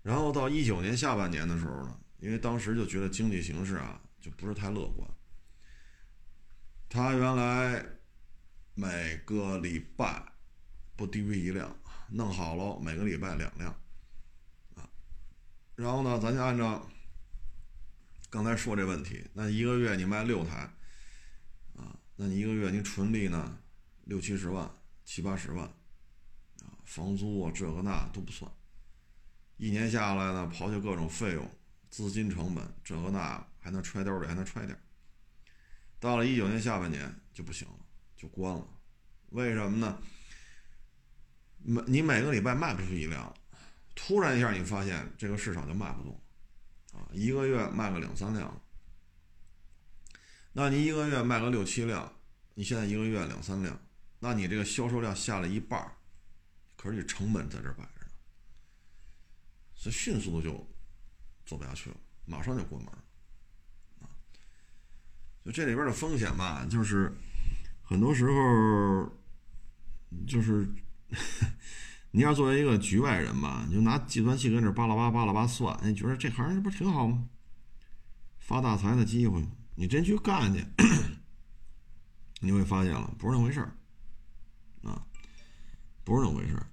[0.03, 5.05] 然后到一九年下半年的时候呢，因为当时就觉得经济形势啊就不是太乐观。
[6.87, 7.85] 他原来
[8.73, 10.23] 每个礼拜
[10.95, 13.77] 不低于一辆，弄好了每个礼拜两辆，
[15.79, 16.85] 然后呢，咱就按照
[18.29, 20.69] 刚才说这问题，那一个月你卖六台，
[21.77, 23.57] 啊，那你一个月你纯利呢
[24.03, 24.69] 六七十万、
[25.05, 28.51] 七八十万，啊，房租啊这个那都不算。
[29.55, 31.49] 一年下来呢，刨去各种费用、
[31.89, 34.77] 资金成本，这个那还能揣兜里，还能揣点。
[35.97, 37.85] 到了一九年下半年就不行了，
[38.17, 38.67] 就关了。
[39.29, 39.97] 为什么呢？
[41.59, 43.33] 每你每个礼拜卖不出一辆，
[44.01, 46.19] 突然一下你发现这个市场就卖不动，
[46.93, 48.61] 啊，一个月卖个两三辆，
[50.53, 52.11] 那你一个月卖个六七辆，
[52.55, 53.79] 你现在一个月两三辆，
[54.19, 55.95] 那你这个销售量下了一半，
[56.77, 58.11] 可是你成本在这摆着呢。
[59.75, 60.67] 所以迅速的就
[61.45, 62.91] 做不下去了，马上就关门
[64.01, 64.09] 啊！
[65.45, 67.13] 就这里边的风险吧，就是
[67.83, 69.11] 很多时候
[70.25, 70.67] 就是
[72.11, 77.27] 你要作为一个局外人吧，你就拿计算器跟这巴拉巴巴拉巴算，你觉得这行这不挺好吗？
[78.39, 79.45] 发大财的机会，
[79.75, 80.65] 你真去干去，
[82.41, 83.75] 你会发现了不是那回事儿
[84.89, 85.05] 啊，
[86.03, 86.65] 不是那回事儿。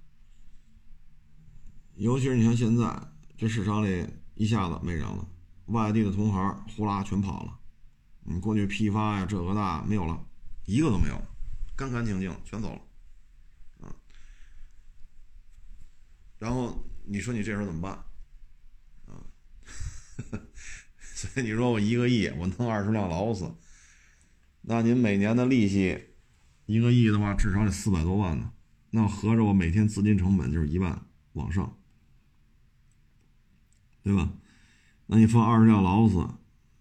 [1.93, 2.99] 尤其是你像现在
[3.37, 5.27] 这市场里一下子没人了，
[5.67, 7.59] 外地的同行呼啦全跑了，
[8.23, 10.19] 你过去批发呀这个那没有了，
[10.65, 11.21] 一个都没有，
[11.75, 12.81] 干干净净全走了，
[16.39, 17.93] 然后你说你这时候怎么办？
[19.05, 19.23] 啊，
[20.99, 23.51] 所以你说我一个亿我弄二十辆劳斯，
[24.61, 26.13] 那您每年的利息
[26.65, 28.51] 一个亿的话至少得四百多万呢，
[28.91, 31.77] 那合着我每天资金成本就是一万往上。
[34.03, 34.31] 对吧？
[35.07, 36.25] 那你放二十辆劳斯，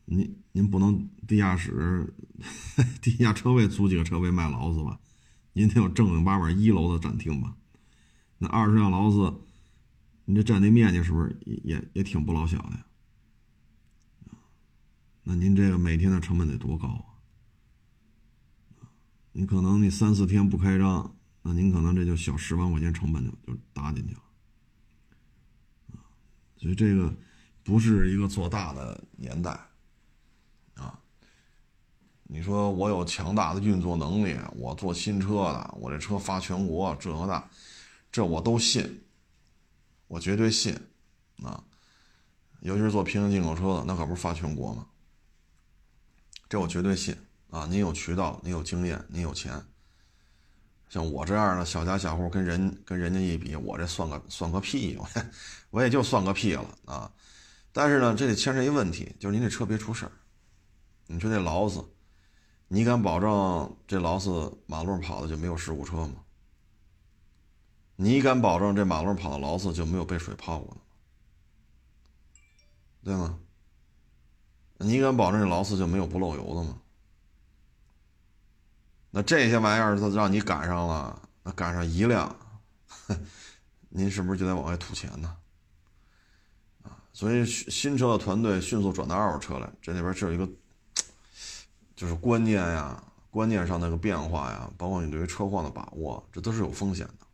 [0.04, 2.14] 您您不能地下室、
[3.02, 5.00] 地下车位租几个车位卖劳斯吧？
[5.52, 7.56] 您得有正经八百一楼的展厅吧？
[8.38, 9.34] 那二十辆劳斯，
[10.26, 12.84] 你这占地面积是不是也也挺不老小的呀？
[15.22, 17.16] 那您这个每天的成本得多高啊？
[19.32, 24.22] 你可能你三四天不开张，那您可能这就小十万块钱成本就就搭进去了。
[26.56, 27.14] 所以这个
[27.62, 29.50] 不是一个做大的年代
[30.74, 30.98] 啊！
[32.24, 37.48] 你说我有强大的运作能力，我做新车的，我这车发全国，这和那，
[38.10, 39.04] 这我都信，
[40.08, 40.74] 我绝对信
[41.42, 41.62] 啊！
[42.60, 44.86] 尤其是做平行进口车的，那可不是发全国吗？
[46.48, 47.16] 这我绝对信
[47.50, 47.66] 啊！
[47.66, 49.62] 您有渠道，您有经验，您有钱。
[50.88, 55.08] 像我这样的小家小户，跟人跟人家一比，我这算个算个屁，我
[55.70, 57.12] 我也就算个屁了啊！
[57.72, 60.12] 但是呢，这得牵扯一问题，就是您这车别出事儿。
[61.06, 61.84] 你说这劳斯，
[62.68, 66.22] 你敢保证这劳斯马路跑的就没有事故车吗？
[67.96, 70.80] 你敢保证这马路上跑的劳斯就没有被水泡过吗？
[73.02, 73.38] 对吗？
[74.78, 76.78] 你敢保证这劳斯就没有不漏油的吗？
[79.10, 82.36] 那这些玩意儿都让你赶上了，那赶上一辆，
[83.88, 85.34] 您是不是就得往外吐钱呢？
[86.82, 90.46] 啊，所以新车的团队迅速转到二手车来，这里边是有一个，
[91.94, 97.25] 就是观念呀、观念上那个变化呀，包括你对于车况的把握，这都是有风险的。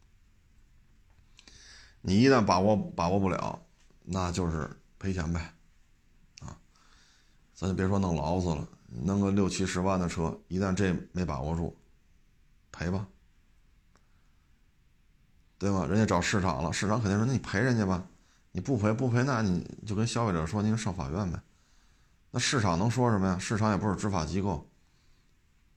[2.02, 3.58] 你一旦把握把握不了，
[4.02, 5.40] 那就是赔钱呗，
[6.40, 6.58] 啊，
[7.54, 8.68] 咱就别说弄劳斯了，
[9.04, 11.76] 弄个六七十万的车，一旦这没把握住，
[12.72, 13.06] 赔吧，
[15.58, 15.86] 对吧？
[15.86, 18.04] 人家找市场了，市场肯定说那你赔人家吧，
[18.50, 21.40] 你不赔不赔，那你就跟消费者说，您上法院呗。
[22.32, 23.38] 那市场能说什么呀？
[23.38, 24.68] 市场也不是执法机构，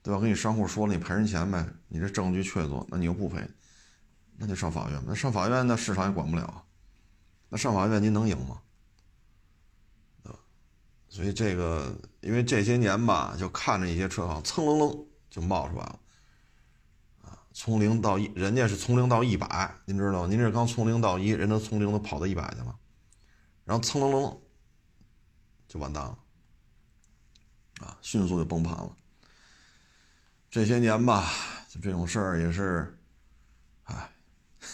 [0.02, 0.18] 对吧？
[0.18, 3.48] 跟你商户说了，你赔人钱呗，你这证据确凿，那你又不赔，
[4.38, 5.02] 那就上法院。
[5.06, 6.64] 那上法院，那市场也管不了。
[7.48, 8.60] 那上法院您能赢吗？
[11.08, 16.00] 所以这个，因为这些年吧，就看着一些车行蹭楞楞就冒出来了，
[17.22, 20.26] 啊，从零到一，人家是从零到一百，您知道吗？
[20.28, 22.78] 您这刚从零到一，人都从零都跑到一百去了，
[23.64, 24.38] 然后蹭楞楞
[25.66, 26.18] 就完蛋了，
[27.80, 28.94] 啊，迅速就崩盘了。
[30.50, 31.30] 这些年吧，
[31.68, 32.95] 就这种事儿也是，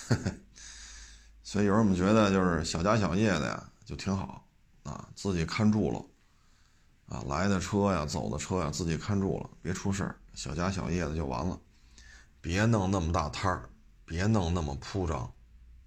[1.43, 4.47] 所以有时候我们觉得就是小家小业的呀，就挺好
[4.85, 11.59] 啊，自己看住了，啊，来的车呀，走的车呀，自己看住了，别出事，小家小业的就完了，
[12.41, 13.69] 别弄那么大摊儿，
[14.05, 15.33] 别弄那么铺张，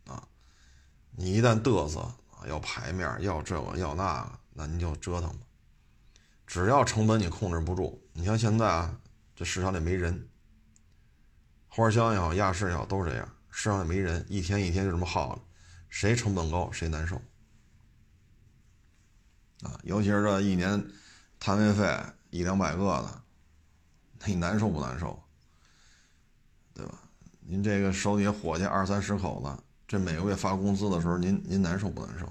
[0.08, 0.28] 啊，
[1.12, 5.40] 你一旦嘚瑟啊，要牌面，要这个要那个，那您就折腾吧。
[6.46, 9.00] 只要成本你控制不住，你像现在啊，
[9.36, 10.30] 这市场里没人，
[11.68, 15.42] 花香也好，亚市也好，都是这样，市场也没人，一天一天就这么耗着。
[15.88, 17.16] 谁成本高谁难受
[19.62, 19.80] 啊！
[19.84, 20.86] 尤其是这一年
[21.40, 21.98] 摊位费
[22.32, 23.24] 一两百个的，
[24.20, 25.18] 那你难受不难受？
[26.74, 27.00] 对吧？
[27.40, 32.30] 您这个手底下伙计二三十口子，这每个月发工资的时候，您您难受不难受？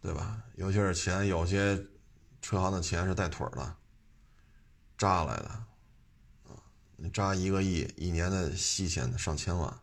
[0.00, 0.44] 对吧？
[0.54, 1.76] 尤其是钱，有些
[2.40, 3.76] 车行的钱是带腿儿的，
[4.96, 5.64] 扎来的！
[7.02, 9.74] 你扎一个亿，一年的息钱上千万。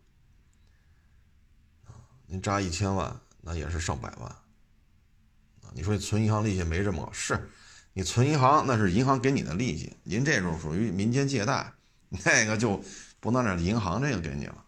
[2.28, 5.72] 您扎一千万，那也是上百万，啊！
[5.74, 7.12] 你说你存银行利息没这么高？
[7.12, 7.50] 是，
[7.94, 11.74] 你存银行那是银行给你的利息，您这种属于民间借贷，
[12.10, 12.84] 那个就
[13.20, 14.64] 不能让银行这个给你了，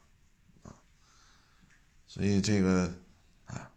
[0.63, 0.73] 啊！
[2.07, 2.91] 所以这个，
[3.45, 3.69] 哎，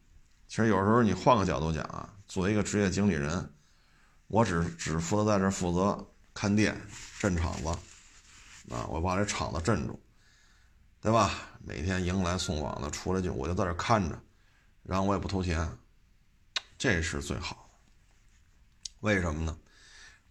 [0.49, 3.53] 其实有时候你换个角度讲啊，作为一个职业经理人，
[4.29, 6.81] 我只只负责在这负责看店、
[7.19, 7.79] 镇场子，
[8.71, 10.01] 啊，我把这厂子镇住，
[11.01, 11.31] 对吧？
[11.65, 14.21] 每天迎来送往的，出来就我就在这看着，
[14.83, 15.69] 然后我也不投钱，
[16.79, 17.79] 这是最好的。
[19.01, 19.59] 为什么呢？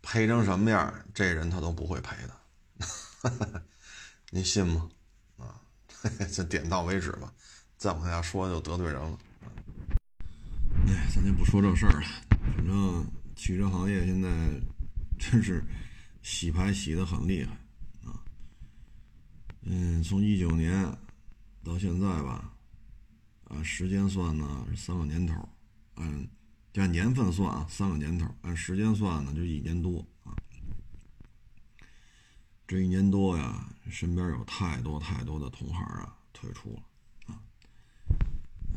[0.02, 3.62] 赔成什么样，这人他都不会赔的，
[4.32, 4.90] 您信吗？
[5.38, 5.62] 啊，
[6.34, 7.32] 这点到为止吧，
[7.78, 9.18] 再往下说就得罪人了。
[10.88, 12.08] 哎，咱就不说这事儿了。
[12.56, 14.30] 反正汽车行业现在
[15.20, 15.64] 真是
[16.24, 17.56] 洗牌洗的很厉害。
[19.62, 20.98] 嗯，从一九年。
[21.64, 22.56] 到现在吧，
[23.44, 25.48] 按时间算呢是三个年头，
[25.94, 26.28] 按
[26.74, 30.34] 按年份算啊三个年头，按时间算呢就一年多啊。
[32.68, 36.82] 这一年多呀，身边有太多太多的同行啊退出了
[37.28, 37.40] 啊。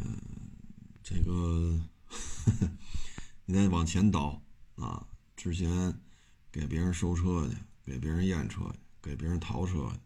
[0.03, 0.21] 嗯，
[1.03, 1.81] 这个
[3.47, 4.43] 你再往前倒
[4.77, 5.99] 啊，之前
[6.53, 9.99] 给别人收车去，给别人验车去，给别人淘车去。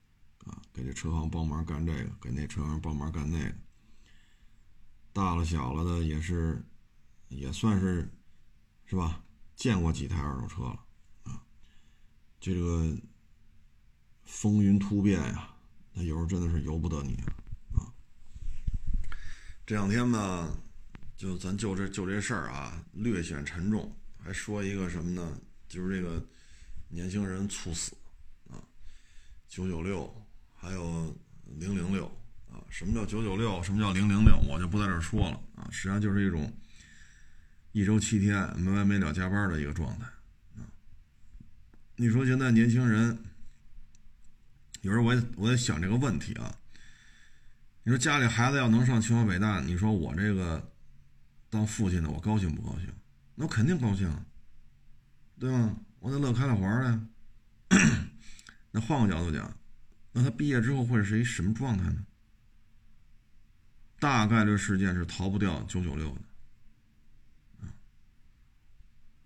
[0.49, 3.55] 啊，给这车行帮忙干这个，给那车行帮忙干那个，
[5.13, 6.63] 大了小了的也是，
[7.29, 8.11] 也算是，
[8.87, 9.23] 是吧？
[9.55, 10.85] 见过几台二手车了
[11.25, 11.43] 啊，
[12.41, 12.97] 这个
[14.25, 15.55] 风云突变呀，
[15.93, 17.15] 那有时候真的是由不得你
[17.75, 17.93] 啊。
[19.67, 20.57] 这两天呢，
[21.17, 25.41] 就咱就这就这事儿啊，略显沉重，还说一个什么呢？
[25.69, 26.25] 就是这个
[26.89, 27.95] 年轻人猝死
[28.49, 28.63] 啊，
[29.47, 30.17] 九九六。
[30.61, 31.16] 还有
[31.57, 32.07] 零零六
[32.51, 33.62] 啊，什么叫九九六？
[33.62, 34.37] 什么叫零零六？
[34.49, 35.68] 我就不在这说了啊。
[35.71, 36.53] 实际上就是一种
[37.71, 40.07] 一周七天没完没了加班的一个状态
[40.57, 40.66] 啊。
[41.94, 43.16] 你说现在年轻人，
[44.83, 46.53] 有时候我也我也想这个问题啊。
[47.85, 50.73] 你说家里孩子要能上清华北大，你说我这个
[51.48, 52.92] 当父亲的我高兴不高兴？
[53.37, 54.13] 那我肯定高兴，
[55.38, 55.75] 对吧？
[56.00, 57.00] 我得乐开了花了。
[58.73, 59.56] 那换个角度讲。
[60.13, 62.04] 那他毕业之后会是一什么状态呢？
[64.00, 66.21] 大概率事件是逃不掉九九六的。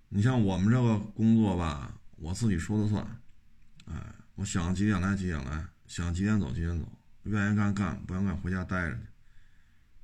[0.09, 3.07] 你像我们这个工作吧，我自己说了算，
[3.87, 6.87] 哎，我想几点来几点来，想几点走几点走，
[7.25, 9.03] 愿意干干，不愿意干回家待着去。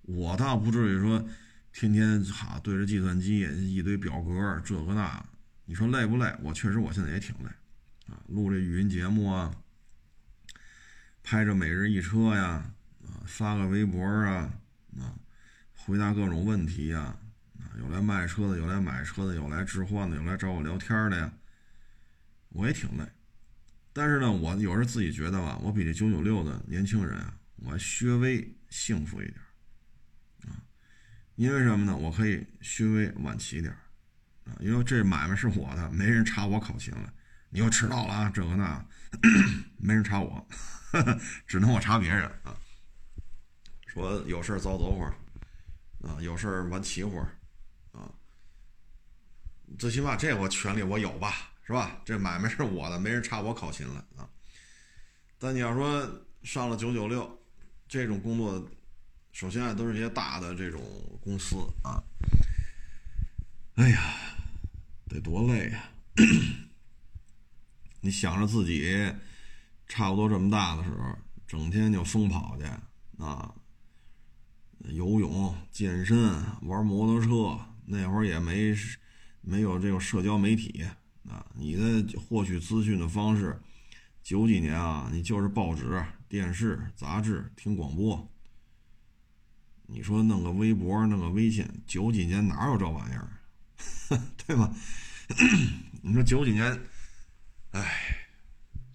[0.03, 1.27] 我倒不至于说
[1.73, 3.41] 天天哈对着计算机
[3.75, 5.23] 一堆表格这个那，
[5.65, 6.35] 你说累不累？
[6.43, 7.49] 我确实我现在也挺累，
[8.13, 9.55] 啊，录这语音节目啊。
[11.31, 12.73] 拍着每日一车呀，
[13.05, 14.51] 啊，发个微博啊，
[14.99, 15.13] 啊，
[15.75, 17.15] 回答各种问题呀，
[17.59, 21.31] 啊，有来卖车的，有来买车的，有来置换的，有来找我聊天的呀，
[22.49, 23.05] 我也挺累。
[23.93, 29.37] 但是呢，我有时候自己觉得吧，我比这九九六的年轻人啊，我还稍微幸福一点
[30.47, 30.57] 啊，
[31.37, 31.95] 因为什么呢？
[31.95, 33.71] 我可以稍微晚起点
[34.47, 37.13] 啊，因为这买卖是我的，没人查我考勤了。
[37.51, 38.83] 你又迟到了啊，这个那，
[39.77, 40.49] 没人查我，
[41.47, 42.57] 只能我查别人啊。
[43.87, 45.15] 说有事早走会儿，
[46.07, 47.29] 啊，有事晚起会儿，
[47.93, 48.09] 啊，
[49.79, 52.01] 最起码这我权利我有吧，是吧？
[52.05, 54.29] 这买卖是我的，没人查我考勤了啊。
[55.39, 57.41] 但你要说上了九九六，
[57.89, 58.71] 这种工作，
[59.33, 60.81] 首先啊都是一些大的这种
[61.21, 62.03] 公司啊，
[63.77, 64.15] 哎呀，
[65.09, 65.91] 得多累呀！
[68.01, 69.13] 你想着自己
[69.89, 72.65] 差不多这么大的时候，整天就疯跑去
[73.23, 73.55] 啊。
[74.91, 76.33] 游泳、健身、
[76.63, 78.73] 玩摩托车，那会儿也没
[79.41, 80.85] 没有这种社交媒体
[81.29, 81.45] 啊。
[81.55, 83.61] 你的获取资讯的方式，
[84.23, 88.29] 九几年啊，你就是报纸、电视、杂志、听广播。
[89.87, 93.31] 你说弄个微博、弄个微信，九几年哪有这玩意儿，
[94.47, 94.71] 对吧？
[96.03, 96.81] 你说九几年，
[97.73, 98.18] 哎，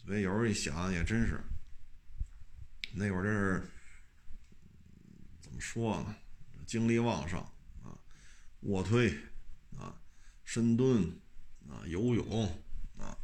[0.05, 1.39] 所以有时候一想也真是，
[2.93, 3.69] 那会儿真是
[5.41, 5.59] 怎么。
[5.59, 6.13] 说呢，
[6.65, 7.39] 精力旺盛
[7.83, 7.95] 啊，
[8.61, 9.17] 卧推
[9.77, 9.95] 啊，
[10.43, 11.03] 深蹲
[11.69, 12.45] 啊，游泳
[12.99, 13.15] 啊，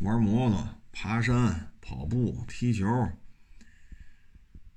[0.00, 2.86] 玩摩托、爬山、跑步、踢球。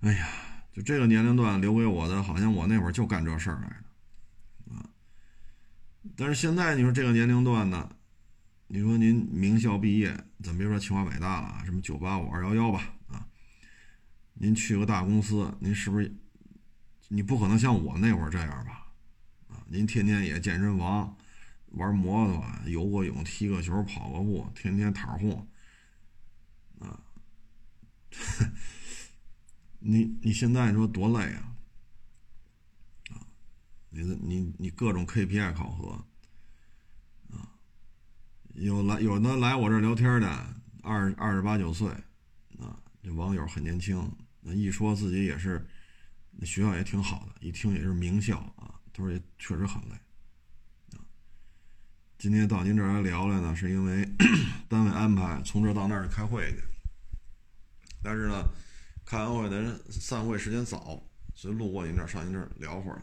[0.02, 0.30] 哎呀，
[0.72, 4.88] 就这个年龄段留给我的，好像我那会儿就干这事儿来的啊。
[6.16, 7.96] 但是现在你说这个年龄段呢，
[8.68, 13.28] 你说您名校毕业，咱别说清华北大了，什么九八五、二幺幺吧啊，
[14.34, 16.16] 您去个大公司，您是不是？
[17.10, 18.88] 你不可能像我那会儿这样吧，
[19.50, 21.16] 啊，您天天也健身房
[21.74, 25.46] 玩摩托、游个泳、踢个球、跑个步，天天躺货，
[26.80, 27.00] 啊，
[29.80, 31.56] 你你现在说多累啊，
[33.12, 33.28] 啊，
[33.90, 36.04] 你你你各种 KPI 考核，
[38.54, 40.28] 有来有的来我这聊天的
[40.82, 41.90] 二二十八九岁，
[42.60, 45.66] 啊，这网友很年轻，那一说自己也是。
[46.44, 48.74] 学校也挺好的，一听也是名校啊。
[48.92, 49.96] 他说也确实很累
[50.98, 51.00] 啊。
[52.18, 54.04] 今天到您这来聊聊呢，是因为
[54.68, 56.58] 单位安排从这到那儿开会去。
[58.02, 58.50] 但是呢，
[59.06, 61.04] 开完会的人散会时间早，
[61.36, 63.00] 所以路过您这儿上您这儿聊会儿。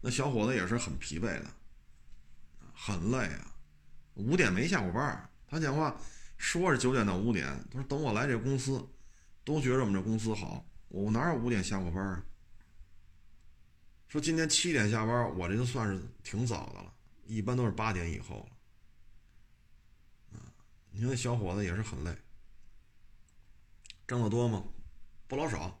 [0.00, 1.46] 那小伙子也是很疲惫的，
[2.72, 3.53] 很累啊。
[4.14, 5.96] 五点没下过班，他讲话
[6.36, 8.84] 说是九点到五点，他说等我来这公司，
[9.44, 10.64] 都觉得我们这公司好。
[10.88, 12.24] 我哪有五点下过班啊？
[14.08, 16.92] 说今天七点下班，我这就算是挺早的了，
[17.26, 20.38] 一般都是八点以后了。
[20.38, 20.54] 啊，
[20.92, 22.16] 你看那小伙子也是很累，
[24.06, 24.62] 挣得多吗？
[25.26, 25.80] 不老少。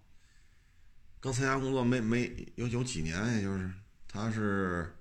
[1.20, 3.70] 刚参加工作没没有有几年，也就是
[4.08, 4.96] 他是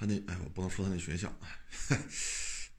[0.00, 1.30] 他那哎，我不能说他那学校，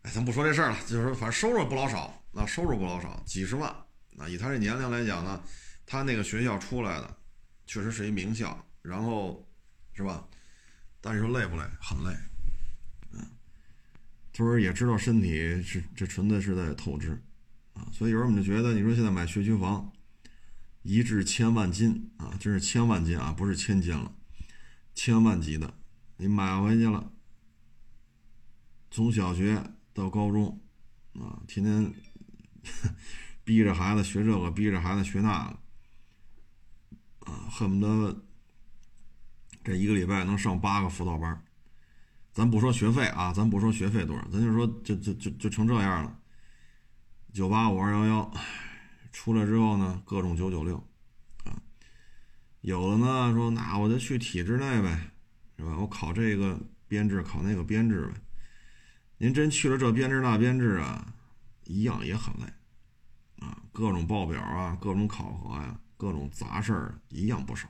[0.01, 3.71] 哎，咱不说这事儿了，就是说反正收入不老少，那收入不老少，几十万。
[4.13, 5.39] 那以他这年龄来讲呢？
[5.85, 7.17] 他那个学校出来的，
[7.67, 9.47] 确实是一名校，然后，
[9.93, 10.27] 是吧？
[10.99, 11.63] 但是说累不累？
[11.79, 12.11] 很累，
[13.11, 13.19] 嗯。
[14.33, 17.21] 他说也知道身体是这纯粹是在透支，
[17.73, 19.93] 啊，所以有时候我们就觉得，你说现在买学区房，
[20.81, 24.11] 一掷千万金啊，这是千万金啊，不是千金了，
[24.95, 25.71] 千万级的，
[26.21, 27.11] 你买回去了，
[28.91, 29.59] 从小学
[29.91, 30.61] 到高中，
[31.15, 31.91] 啊，天天
[33.43, 35.57] 逼着孩子学这个，逼着孩子学那个。
[37.21, 38.23] 啊，恨不得
[39.63, 41.43] 这一个礼拜能上八个辅导班
[42.33, 46.19] 咱不说学费啊，咱不说学费多少，咱就说就就就就成这样了。
[47.33, 48.33] 九八五二幺幺
[49.11, 50.77] 出来之后呢，各种九九六
[51.45, 51.61] 啊，
[52.61, 55.11] 有的呢说那我就去体制内呗，
[55.61, 55.77] 是吧？
[55.77, 58.19] 我考这个编制，考那个编制呗。
[59.17, 61.13] 您真去了这编制那编制啊，
[61.65, 62.45] 一样也很累
[63.45, 65.79] 啊，各种报表啊，各种考核呀。
[65.95, 67.69] 各种杂事儿一样不少。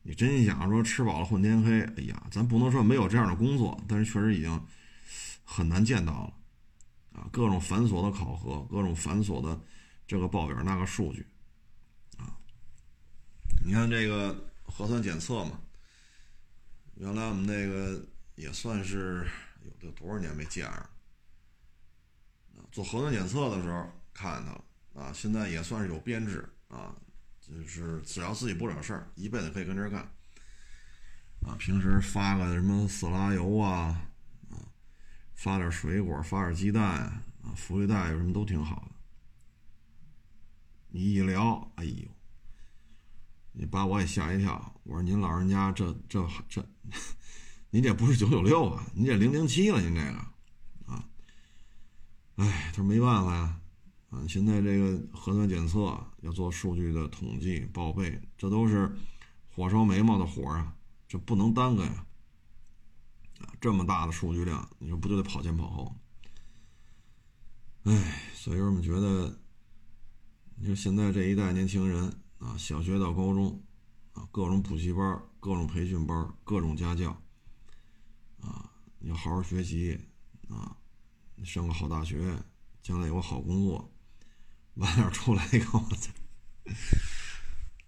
[0.00, 4.58] 你真想说吃饱了混天黑，哎呀，咱不能说没有这样的工作，但是确实已经
[5.44, 7.28] 很难见到了啊！
[7.30, 9.60] 各种繁琐的考核，各种繁琐的
[10.06, 11.26] 这个报表那个数据
[12.16, 12.32] 啊！
[13.66, 15.60] 你看这个核酸检测嘛，
[16.96, 19.26] 原来我们那个也算是
[19.80, 20.90] 有多少年没见了
[22.72, 24.64] 做核酸检测的时候看到了
[25.02, 26.48] 啊，现在也算是有编制。
[26.68, 26.92] 啊，
[27.40, 30.00] 就是只要自己不惹事儿，一辈子可以跟这儿干。
[31.42, 34.08] 啊，平时发个什么色拉油啊，
[34.50, 34.58] 啊，
[35.34, 37.22] 发点水果，发点鸡蛋啊，
[37.54, 38.94] 福利袋有什么都挺好的。
[40.88, 42.08] 你一聊，哎呦，
[43.54, 44.80] 你把我也吓一跳。
[44.82, 46.64] 我说您老人家这这这，
[47.70, 51.08] 您这不是九九六啊，您这零零七了，您这个啊，
[52.36, 53.60] 哎，他说没办法呀。
[54.10, 58.94] 啊，现在这个核酸检测要做数据的统计报备，这都是
[59.52, 60.72] 火烧眉毛的活啊，
[61.08, 62.06] 这不能耽搁呀！
[63.40, 65.96] 啊，这么大的数据量，你说不就得跑前跑后？
[67.82, 69.36] 哎，所以我们觉得，
[70.54, 72.12] 你说现在这一代年轻人
[72.44, 73.64] 啊，小学到高中
[74.12, 77.10] 啊，各种补习班、各种培训班、各种家教
[78.42, 79.98] 啊，你要好好学习
[80.50, 80.76] 啊，
[81.42, 82.36] 上个好大学，
[82.82, 83.90] 将来有个好工作。
[84.74, 85.66] 晚点出来一个，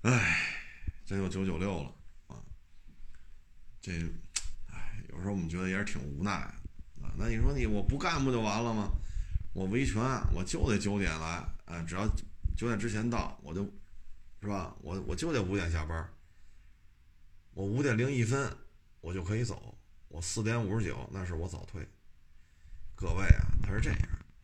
[0.03, 0.39] 哎，
[1.05, 1.93] 真有九九六了
[2.29, 2.37] 啊！
[3.81, 3.93] 这，
[4.71, 6.55] 哎，有时候我们觉得也是挺无奈啊。
[7.19, 8.89] 那你说你我不干不就完了吗？
[9.53, 10.01] 我维权
[10.33, 12.07] 我就得九点来，哎，只要
[12.57, 13.69] 九点之前到，我就，
[14.47, 14.77] 是吧？
[14.81, 16.09] 我我就得五点下班，
[17.53, 18.57] 我五点零一分
[19.01, 19.77] 我就可以走，
[20.07, 21.85] 我四点五十九那是我早退。
[22.95, 23.99] 各位啊，他是这样，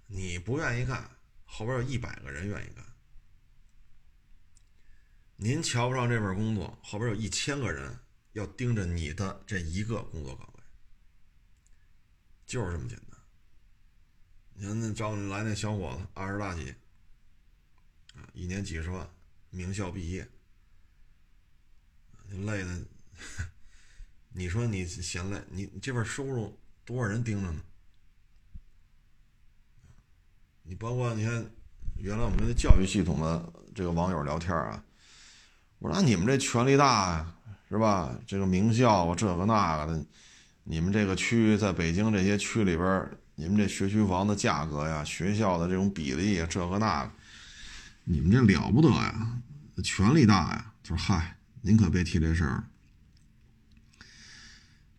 [0.08, 1.08] 你不愿意干。
[1.44, 2.84] 后边有一百个人愿意干，
[5.36, 7.96] 您瞧不上这份工作，后边有一千个人
[8.32, 10.64] 要盯着你的这一个工作岗位，
[12.44, 13.20] 就是这么简单。
[14.54, 16.74] 你看那找你来那小伙子，二十大几，
[18.16, 19.08] 啊，一年几十万，
[19.52, 20.26] 名校毕业，
[22.30, 22.78] 累的，
[24.32, 27.60] 你说你嫌累，你这份收入多少人盯着呢？
[30.62, 31.44] 你包括你看，
[31.96, 34.82] 原来我们跟教育系统的这个网友聊天啊，
[35.78, 37.34] 我说那你们这权力大呀，
[37.68, 38.18] 是吧？
[38.26, 40.06] 这个名校啊，这个那个的，
[40.64, 47.10] 你们这个区在北京这些区里边，你们这学区房的价格呀，学校的这种比例啊，这个那个，
[48.04, 49.38] 你们这了不得呀，
[49.82, 50.72] 权力大呀。
[50.82, 52.64] 他说：“嗨，您可别提这事儿。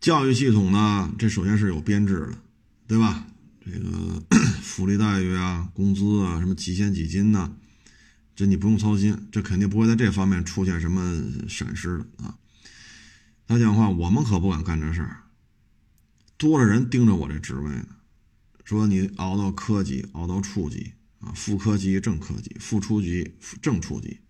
[0.00, 2.38] 教育系统呢，这首先是有编制的，
[2.86, 3.26] 对吧？”
[3.64, 4.22] 这个
[4.60, 7.50] 福利待遇啊，工资啊，什么几险几金呐，
[8.36, 12.36] 这你不用操心，这肯定不会在这方面出现什么闪失的啊。
[13.46, 15.24] 他讲话，我们可不敢干这事儿，
[16.36, 17.86] 多少人盯着我这职位呢，
[18.64, 20.92] 说你熬到科级，熬到处级
[21.24, 24.20] 啊，副科级、正科级、副处级、正处级，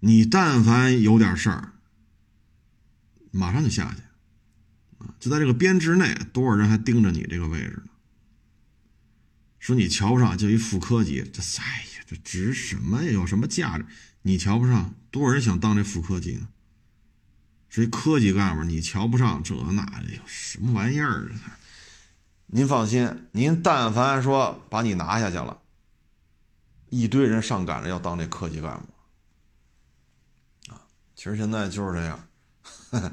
[0.00, 1.72] 你但凡有点事儿，
[3.30, 4.02] 马上就下去。
[5.20, 7.90] 就在这个编制内，多少人还盯着你这个位置呢？
[9.58, 13.10] 说你瞧不上，就一副科级，这哎呀，这值什么呀？
[13.10, 13.84] 有什么价值？
[14.22, 16.48] 你瞧不上，多少人想当这副科级呢？
[17.68, 21.58] 是一科级干部，你瞧不上这那的，有什么玩意儿啊？
[22.46, 25.58] 您放心，您但凡说把你拿下去了，
[26.90, 30.80] 一堆人上赶着要当这科级干部啊！
[31.14, 32.28] 其实现在就是这样，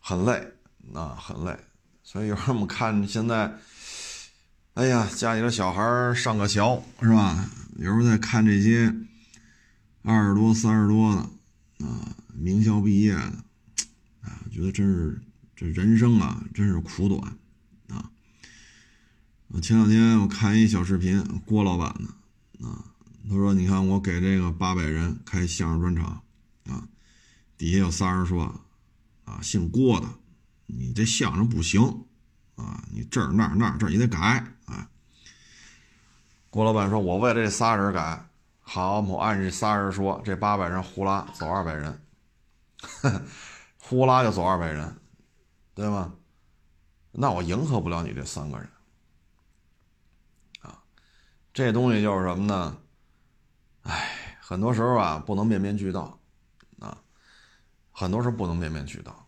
[0.00, 0.52] 很累。
[0.92, 1.58] 那很累，
[2.04, 3.52] 所以有时候我们看现在，
[4.74, 6.62] 哎呀，家里的小孩上个学
[7.00, 7.44] 是吧？
[7.76, 8.94] 有时候在看这些
[10.04, 13.20] 二十多、三十多的啊，名校毕业的，
[14.22, 15.20] 啊，觉得真是
[15.56, 17.36] 这人生啊，真是苦短！
[19.48, 22.84] 我前两天我看一小视频，郭老板的啊，
[23.28, 26.22] 他说：“你看我给这个八百人开相声专场
[26.66, 26.86] 啊，
[27.56, 28.60] 底下有仨人说
[29.24, 30.06] 啊，姓郭的。”
[30.68, 31.80] 你这相声不行
[32.56, 32.82] 啊！
[32.90, 34.90] 你这儿那儿那儿这儿也得改啊！
[36.50, 38.28] 郭老板说：“我为了这仨人改，
[38.62, 42.02] 好，我按这仨人说，这八百人呼啦走二百人，
[43.78, 44.92] 呼啦就走二百人，
[45.72, 46.14] 对吗？
[47.12, 48.68] 那我迎合不了你这三个人！
[51.56, 52.76] 这东西就是什么呢？
[53.84, 56.20] 哎，很多时候啊，不能面面俱到
[56.78, 56.98] 啊，
[57.90, 59.26] 很多时候不能面面俱到。”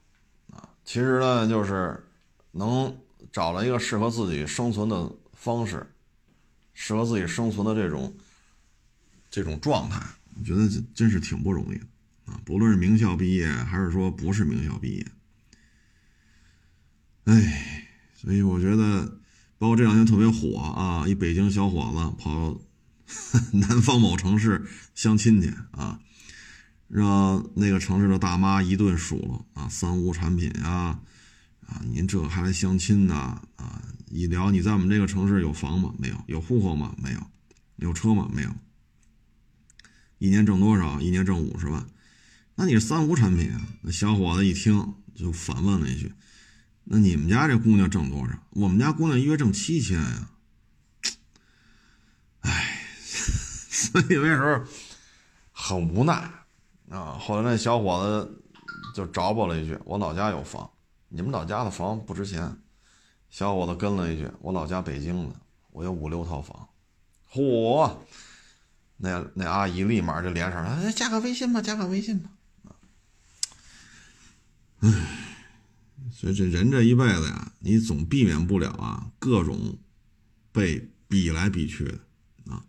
[0.53, 2.07] 啊其实呢，就是
[2.51, 2.95] 能
[3.33, 5.91] 找到一个适合自己生存的方式，
[6.75, 8.15] 适合自己生存的这种
[9.31, 9.99] 这种状态，
[10.39, 11.87] 我觉得这真是挺不容易的
[12.27, 12.39] 啊！
[12.45, 15.07] 不论是名校毕业，还是说不是名校毕业，
[17.25, 19.19] 哎，所以我觉得，
[19.59, 22.59] 包括这两天特别火啊，一北京小伙子跑
[23.53, 26.01] 南方某城市相亲去啊。
[26.89, 30.99] 让那个城市的大妈一顿数落啊，三无产品啊，
[31.67, 33.15] 啊，您这还来相亲呢？
[33.57, 35.93] 啊，一聊你在我们这个城市有房吗？
[35.99, 36.95] 没有，有户口吗？
[36.97, 37.21] 没有，
[37.77, 38.31] 有车吗？
[38.33, 38.51] 没有。
[40.19, 40.99] 一年挣多少？
[41.03, 41.87] 一年挣五十万。
[42.55, 43.61] 那你是三无产品啊？
[43.83, 46.11] 那小伙子一听就反问了一句
[46.91, 48.33] ：“那你们家这姑娘挣多少？
[48.51, 50.31] 我们家姑娘一月挣七千呀。”
[52.41, 54.65] 哎， 所以那时候
[55.53, 56.15] 很无奈
[56.91, 57.19] 啊。
[57.21, 58.43] 后来那小伙子
[58.95, 60.71] 就找补了一句：“我老家有房，
[61.09, 62.57] 你们老家的房不值钱。”
[63.29, 65.37] 小伙子跟了一句：“我老家北京的，
[65.73, 66.69] 我有五六套房。”
[67.31, 67.95] 嚯！
[68.97, 72.31] 那那阿姨立马就连上了，加个微信吧，加个微信吧。
[74.81, 75.28] 唉，
[76.11, 79.79] 所以这人这一辈子呀，你总避免不了啊，各种
[80.53, 82.01] 被比来比去的
[82.47, 82.65] 啊。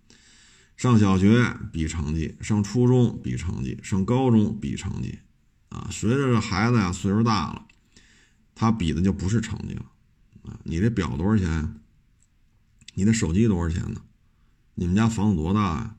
[0.77, 5.19] 上小学比成绩，上初中比成绩，上高中比成绩
[5.69, 5.87] 啊。
[5.91, 7.65] 随着这孩子呀岁数大了，
[8.55, 9.85] 他比的就不是成绩了
[10.43, 10.59] 啊。
[10.63, 11.81] 你这表多少钱？
[12.93, 14.01] 你的手机多少钱呢？
[14.75, 15.95] 你们家房子多大呀？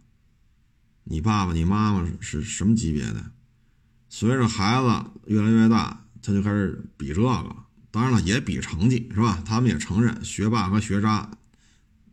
[1.05, 3.33] 你爸爸、你妈妈是什么级别的？
[4.09, 7.57] 随着孩子越来越大，他就开始比这个。
[7.91, 9.43] 当然了，也比成绩，是吧？
[9.45, 11.29] 他们也承认学霸和学渣，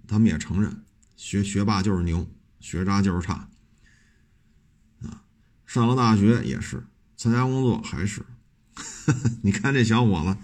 [0.08, 0.84] 他们也承认
[1.16, 2.28] 学学霸就是牛，
[2.60, 3.48] 学渣就是差。
[5.04, 5.22] 啊，
[5.68, 6.84] 上了大学也是，
[7.16, 8.26] 参加工作还是。
[9.44, 10.38] 你看这小伙子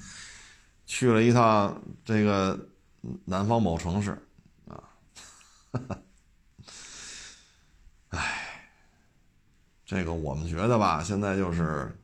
[0.85, 2.69] 去了一趟这个
[3.25, 4.11] 南方某城市，
[4.67, 4.77] 啊，
[5.73, 5.99] 哈哈。
[9.85, 11.95] 这个我们觉得吧，现在就是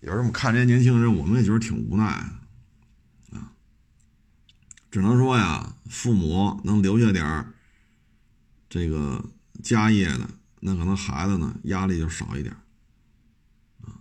[0.00, 3.52] 有时候我们看这些年轻人，我们也觉得挺无奈啊。
[4.90, 7.52] 只能说呀，父母能留下点
[8.68, 9.30] 这个
[9.62, 10.28] 家业的，
[10.60, 12.56] 那可能孩子呢压力就少一点
[13.82, 14.00] 啊。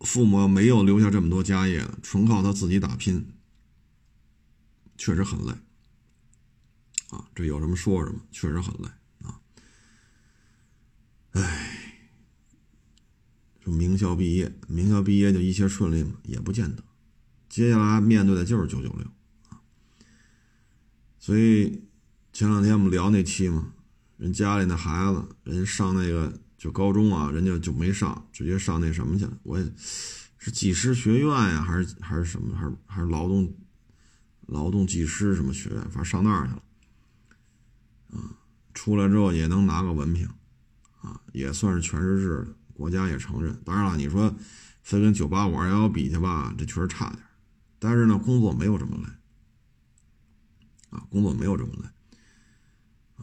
[0.00, 3.32] 父母没有留下这么多家业的，纯靠他自己打拼，
[4.98, 5.52] 确实很累
[7.10, 7.24] 啊。
[7.34, 8.88] 这有什么说什么，确实很累
[9.22, 9.40] 啊。
[11.32, 11.73] 唉，
[13.64, 16.14] 就名校毕业，名校毕业就一切顺利吗？
[16.24, 16.82] 也不见得。
[17.48, 19.06] 接下来面对的就是九九六
[19.48, 19.60] 啊。
[21.18, 21.84] 所以
[22.32, 23.72] 前两天我们聊那期嘛，
[24.18, 29.38] 人家里那孩子，人上那个就高中啊，人家就没上，直接上那什么去了。
[29.44, 29.64] 我也
[30.36, 33.54] 是技师学院呀，还是还是什么，还是还是劳动
[34.46, 36.62] 劳动技师什么学院，反正上那儿去了。
[38.10, 38.36] 啊，
[38.74, 40.28] 出来之后也能拿个文凭。
[41.00, 43.58] 啊，也算是全日制的，国家也承认。
[43.64, 44.34] 当然了，你说
[44.82, 47.22] 非跟九八五二幺幺比去吧，这确实差点。
[47.78, 49.04] 但是呢，工作没有这么累
[50.90, 51.88] 啊，工作没有这么累。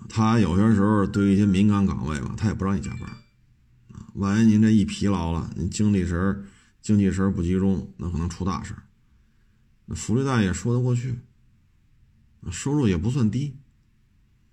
[0.09, 3.03] 他有些时候对于一些敏感岗位吧，他也不让你加班
[3.91, 4.07] 啊。
[4.15, 6.45] 万一您这一疲劳了，您精力神、
[6.81, 8.75] 精气神不集中，那可能出大事
[9.85, 11.19] 那福利待也说得过去，
[12.51, 13.57] 收入也不算低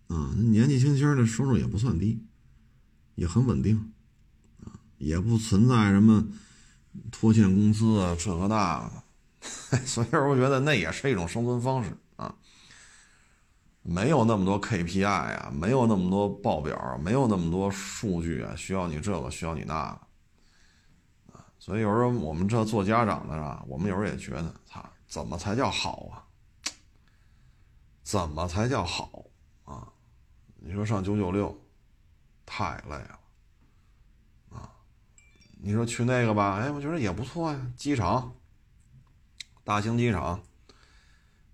[0.09, 2.25] 啊，年纪轻轻的收入也不算低。
[3.15, 3.93] 也很稳定，
[4.99, 6.25] 也不存在什么
[7.11, 8.91] 拖欠工资啊，这个那
[9.71, 12.35] 个， 所以我觉得那也是一种生存方式啊。
[13.83, 26.25] 没有那么多 KPI 啊，没有那么多报表，没有那么多数据啊，需要你这个，需要你那个，啊，所以有时候我们这做家长的啊，我们有时候也觉得，操，怎么才叫好啊？
[28.03, 29.25] 怎么才叫好
[29.65, 29.89] 啊？
[30.57, 31.57] 你说上九九六。
[32.51, 33.18] 太累了，
[35.61, 37.73] 你说去那个吧，哎，我觉得也不错呀。
[37.77, 38.33] 机场，
[39.65, 40.41] 大型机场，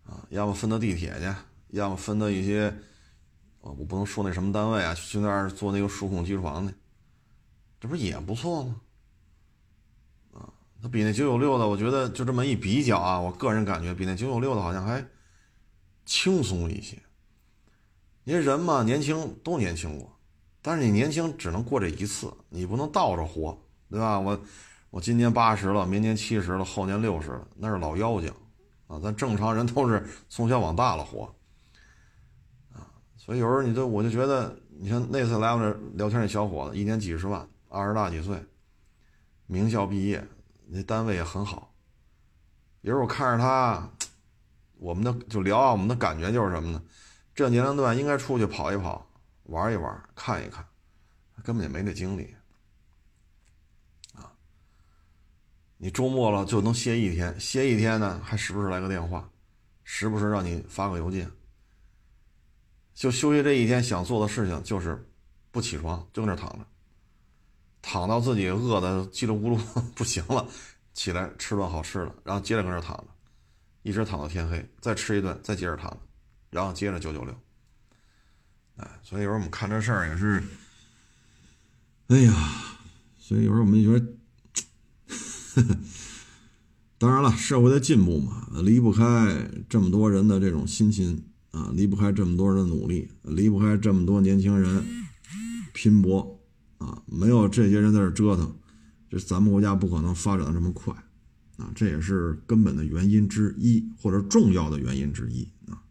[0.05, 1.35] 啊，要么分到地铁去，
[1.69, 2.73] 要么分到一些，
[3.61, 6.75] 我我不能说那什么单位啊，去那儿做那个数控机床去，
[7.81, 8.81] 这不也不错吗？
[10.35, 10.53] 啊，
[10.83, 15.05] 它比那九九六的，我觉得就这么一比较啊，我个人感觉比那九九六的好像还
[16.05, 16.99] 轻松一些。
[18.25, 20.19] 因为人嘛，年轻都年轻过。
[20.61, 23.64] 但是你年轻只能过这一次，你不能倒着活，
[23.95, 24.19] 对吧？
[24.19, 24.39] 我
[24.91, 28.29] 我今年八十了，明年七十了，后年六十了，那是老妖精
[28.89, 28.99] 啊！
[28.99, 31.33] 咱正常人都是从小往大了活
[32.73, 38.45] 啊，所以有时候你这我就觉得，你像那次来我这聊天那小伙子，一年几十万，二十大几岁，
[39.47, 40.27] 名校毕业，
[40.67, 41.73] 那单位也很好。
[42.81, 43.89] 有时候我看着他，
[44.79, 46.83] 我们的就聊啊，我们的感觉就是什么呢？
[47.33, 49.07] 这年龄段应该出去跑一跑。
[49.49, 50.65] 玩一玩，看一看，
[51.43, 52.35] 根本也没那精力
[54.15, 54.33] 啊！
[55.85, 59.31] 你周末了就能歇一天，歇一天呢，还时不时来个电话，
[59.83, 61.31] 时不时让你发个邮件。
[62.95, 65.07] 就休息这一天，想做的事情就是
[65.51, 66.65] 不起床，就搁那躺着，
[67.83, 69.59] 躺到自己饿的叽里咕噜
[69.95, 70.49] 不行了，
[70.95, 73.07] 起来吃顿好吃的，然后接着搁那躺着，
[73.83, 75.99] 一直躺到天黑，再吃一顿，再接着躺着，
[76.49, 77.41] 然后接着九九六。
[78.77, 80.43] 哎，所以有时候我们看这事儿也是，
[82.07, 82.33] 哎呀，
[83.19, 84.14] 所以有时候我们觉得，
[86.99, 94.83] 当然了，社会的进步嘛，离不开这么多人的这种辛勤啊，离不开这么多人的努力，离不开这么多年轻人
[95.73, 96.41] 拼搏
[96.79, 97.03] 啊。
[97.07, 98.55] 没有这些人在这折腾，
[99.11, 100.95] 这咱们国家不可能发展的这么快
[101.57, 101.71] 啊。
[101.75, 105.83] 这也是根本的原因之一，或者重要的原因之一啊。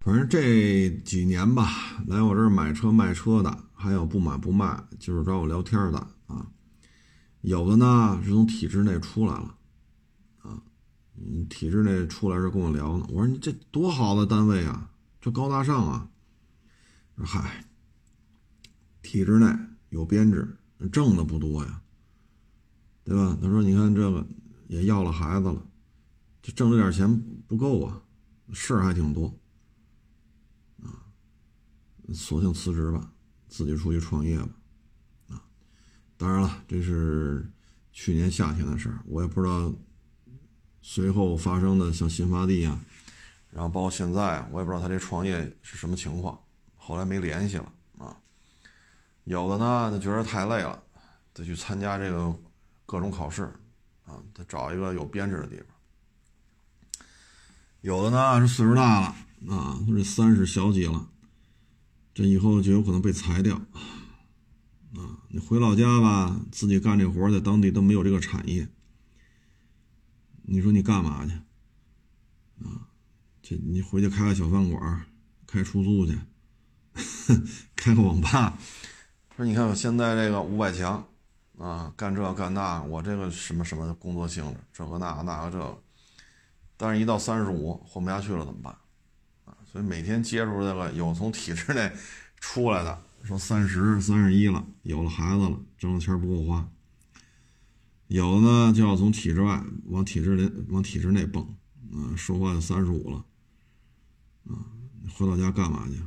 [0.00, 6.06] 反正这几年吧，来我这儿买车卖车的，还有不买不卖，就是找我聊天的。
[7.42, 9.56] 有的呢是从体制内出来了，
[10.38, 10.62] 啊，
[11.16, 13.06] 嗯，体制内出来时跟我聊呢。
[13.08, 16.10] 我说你这多好的单位啊，这高大上啊。
[17.16, 17.64] 说嗨，
[19.00, 19.46] 体制内
[19.88, 20.56] 有编制，
[20.92, 21.80] 挣的不多呀，
[23.04, 23.38] 对吧？
[23.40, 24.26] 他说你看这个
[24.68, 25.66] 也要了孩子了，
[26.42, 28.02] 这挣这点钱不够啊，
[28.52, 29.28] 事儿还挺多。
[30.82, 31.00] 啊
[32.12, 33.10] 索性辞职吧，
[33.48, 34.48] 自己出去创业吧，
[36.18, 37.46] 当然了，这是
[37.92, 39.72] 去年夏天的事儿，我也不知道
[40.80, 42.80] 随后发生的像新发地啊，
[43.50, 46.40] 然后包括现在，我也不知道他这创业是什么情况，
[46.76, 48.16] 后来没联系了啊。
[49.24, 50.82] 有的呢，他觉得太累了，
[51.34, 52.34] 得去参加这个
[52.86, 53.42] 各种考试
[54.06, 55.66] 啊，他找一个有编制的地方。
[57.82, 59.06] 有的呢是岁数大了
[59.54, 61.08] 啊，他这三十小几了。
[62.14, 63.60] 这以后就有可能被裁掉，
[64.94, 68.68] 啊，你回老家吧，自己干这活在当地都没有这个产业，
[70.42, 71.32] 你说你干嘛去？
[72.64, 72.88] 啊，
[73.42, 75.06] 这你回去开个小饭馆，
[75.46, 76.18] 开出租去，
[77.76, 78.56] 开个网吧。
[79.36, 81.06] 说你看我现在这个五百强，
[81.58, 85.82] 啊，干这干那，我这个什么什么工作性质，这个那个那个这个，
[86.76, 88.72] 但是一到三十五混不下去了怎么办？
[89.44, 91.92] 啊所以每天接触这个有从体制内
[92.40, 96.64] 出来的，说三十三十一了，有了孩子了，挣的钱不够花；
[98.06, 101.42] 有的呢就要从体制外往体制内往体制内蹦，
[101.92, 103.24] 啊，说话就三十五了，
[104.48, 104.64] 啊，
[105.12, 106.00] 回到家干嘛去？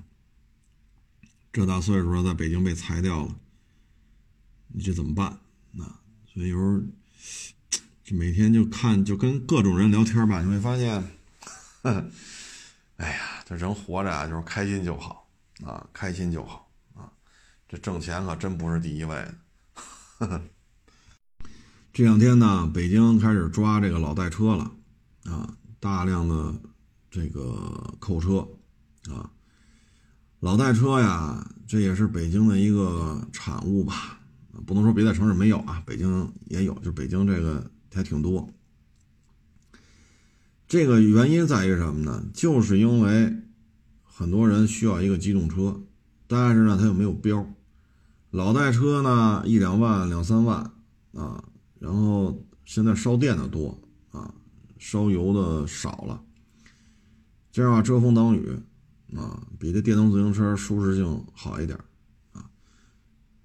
[1.51, 3.35] 这大岁数了，在北京被裁掉了，
[4.69, 5.27] 你这怎么办？
[5.77, 5.99] 啊，
[6.33, 6.79] 所以有时候
[8.03, 11.11] 就每天就看就跟各种人聊天吧，你会发现，
[11.83, 13.35] 哎呀。
[13.49, 15.27] 这人活着啊，就是开心就好
[15.65, 16.68] 啊，开心就好。
[17.69, 19.15] 这挣钱可真不是第一位
[20.19, 20.41] 的。
[21.93, 24.71] 这两天呢，北京开始抓这个老代车了
[25.25, 26.51] 啊，大量的
[27.11, 28.47] 这个扣车
[29.13, 29.29] 啊。
[30.39, 34.19] 老代车呀，这也是北京的一个产物吧？
[34.65, 38.51] 不能说别的城市没有啊，北京也有，就北京这个还挺多。
[40.67, 42.25] 这个原因在于什么呢？
[42.33, 43.31] 就是因为
[44.03, 45.83] 很多人需要一个机动车，
[46.25, 47.47] 但是呢，他又没有标。
[48.31, 50.59] 老代车呢，一两万、两三万
[51.13, 51.43] 啊，
[51.79, 53.79] 然后现在烧电的多
[54.11, 54.33] 啊，
[54.77, 56.21] 烧油的少了。
[57.51, 58.59] 这样啊，遮风挡雨
[59.15, 61.79] 啊，比这电动自行车舒适性好一点
[62.33, 62.49] 啊。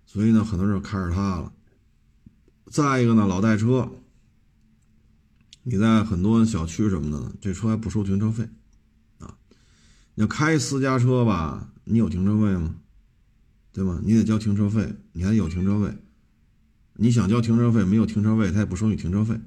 [0.05, 1.53] 所以呢，很多人开着它了。
[2.67, 3.91] 再一个呢，老代车。
[5.67, 8.47] 你在很多小区什么的，这车还不收停车费，
[9.19, 9.35] 啊，
[10.15, 12.75] 你要开私家车吧，你有停车位吗？
[13.75, 14.01] 对吗？
[14.05, 15.93] 你得交停车费，你还有停车位，
[16.95, 19.39] 你想交停车费，没有停车位，他也不收你停车费，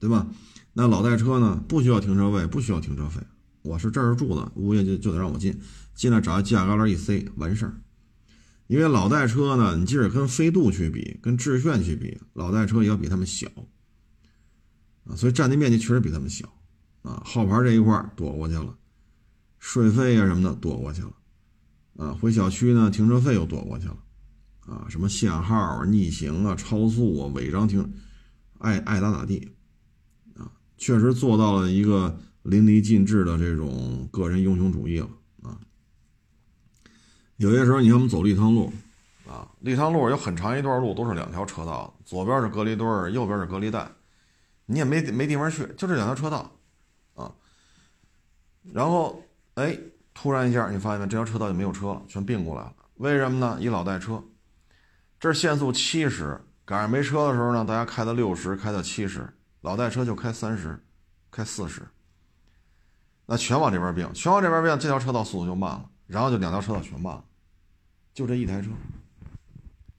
[0.00, 0.26] 对吧？
[0.72, 3.22] 那老代车呢，不需要停车位，不需要停车费，
[3.62, 5.58] 我是这儿住的，物业就就得让我进，
[5.94, 7.80] 进来找一犄角旮旯一塞完事儿。
[8.66, 13.46] 因为老代车呢，你即使跟飞度去比，跟致炫去比，老代车也要比他们小。
[15.04, 16.52] 啊，所以占地面积确实比他们小，
[17.02, 18.76] 啊，号牌这一块躲过去了，
[19.60, 21.12] 税费啊什么的躲过去了，
[21.96, 23.96] 啊，回小区呢停车费又躲过去了，
[24.60, 27.92] 啊，什么限号啊、逆行啊、超速啊、违章停，
[28.58, 29.50] 爱爱咋咋地，
[30.36, 35.08] 啊，确实做到了一个淋漓尽致的这种个人英雄主义了，
[35.42, 35.58] 啊，
[37.36, 38.72] 有些时候你看我们走立汤路，
[39.26, 43.90] 啊，立汤路有很长一段路都是两条车道，左边是隔离墩儿，右边是隔离带。
[44.68, 46.50] 你也没没地方去，就这两条车道，
[47.14, 47.32] 啊，
[48.72, 49.22] 然后
[49.54, 49.78] 哎，
[50.18, 52.74] 突然一下你发现这条车道就没有车了，全并过来了。
[52.94, 53.58] 为什么呢？
[53.60, 54.24] 一老代车，
[55.20, 60.82] 这限速七十，赶上没车的时候呢，大家开到六十，开到七十，老代车就开三十，
[61.30, 61.82] 开四十，
[63.26, 67.22] 那全往这边并，全往这边并，这条车道速度就慢了，然后就两条车道全慢了，
[68.14, 68.70] 就这一台车，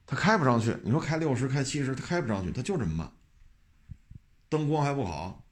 [0.04, 0.76] 它开不上去。
[0.82, 3.08] 你说开六十，开七十，它开不上去，它就这么慢。
[4.48, 5.44] 灯光还不好，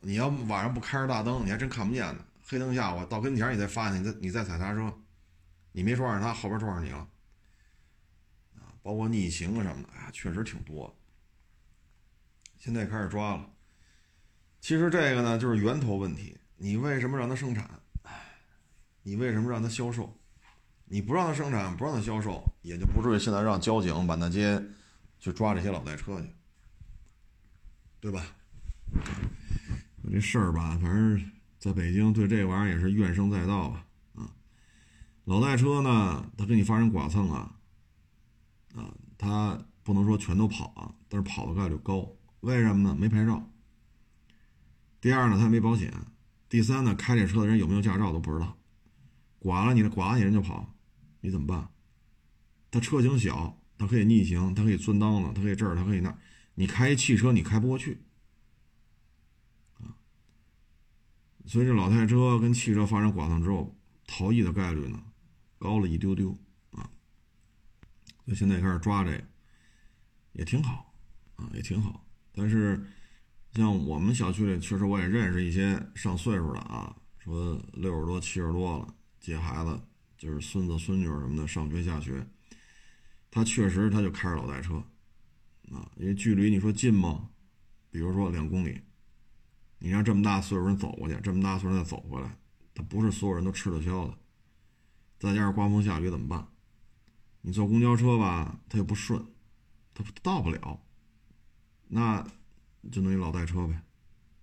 [0.00, 2.22] 你要晚上不开着大灯，你还真看不见呢。
[2.52, 4.92] 黑灯下我到跟前，你再发现你再你再踩刹车，
[5.72, 6.98] 你没撞上他，后边撞上你了。
[8.56, 10.94] 啊，包括逆行什么的，哎，确实挺多。
[12.58, 13.50] 现在开始抓了，
[14.60, 16.36] 其实这个呢，就是源头问题。
[16.58, 17.70] 你为什么让它生产？
[19.02, 20.14] 你为什么让它销售？
[20.84, 24.62] 你不让它生产，不让它销售，也就不至于现在让交警满大街
[25.18, 26.28] 去抓这些老代车去，
[27.98, 28.26] 对吧？
[30.12, 31.32] 这事儿吧，反正
[31.62, 33.86] 在北京对这玩意儿也是怨声载道啊
[34.16, 34.34] 啊！
[35.26, 37.54] 老代车呢，他跟你发生剐蹭啊
[38.74, 42.10] 啊，他不能说全都跑啊，但是跑的概率高。
[42.40, 42.96] 为什么呢？
[42.98, 43.48] 没牌照。
[45.00, 45.94] 第二呢，他没保险。
[46.48, 48.58] 第三呢，开这车的人有没有驾照都不知道。
[49.38, 50.74] 剐了你的，剐了你人就跑，
[51.20, 51.70] 你怎么办？
[52.72, 56.18] 他车型小，他可以逆行，他可以钻裆子，他可以这儿，他可以那儿。
[56.56, 58.02] 你开汽车，你开不过去
[59.78, 59.94] 啊。
[61.46, 63.76] 所以这老太车跟汽车发生剐蹭之后，
[64.06, 65.02] 逃逸的概率呢，
[65.58, 66.30] 高了一丢丢
[66.70, 66.90] 啊。
[68.24, 69.24] 所以现在开始抓这个，
[70.32, 70.94] 也挺好
[71.36, 72.06] 啊，也挺好。
[72.32, 72.84] 但是。
[73.54, 79.78] 像我们小区里，确实我也认识一些上岁数的啊，说六十多、七十多了，接孩子
[80.16, 82.26] 就是孙子孙女什么的上学下学，
[83.30, 84.76] 他确实他就开着老代车，
[85.70, 87.28] 啊，因为距离你说近吗？
[87.90, 88.80] 比如说两公里，
[89.82, 92.38] 你让这么大岁数人走过去，这么大岁数再走回来，
[92.72, 94.14] 他不是所有人都吃得消的。
[95.18, 96.46] 再加上刮风下雨怎么办？
[97.40, 99.26] 你坐公交车吧，他又不顺，
[99.92, 100.80] 他到不了，
[101.88, 102.26] 那。
[102.90, 103.80] 就弄一老代车呗，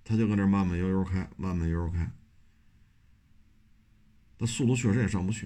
[0.05, 2.09] 他就搁那慢慢悠悠开，慢慢悠悠开，
[4.37, 5.45] 他速度确实也上不去，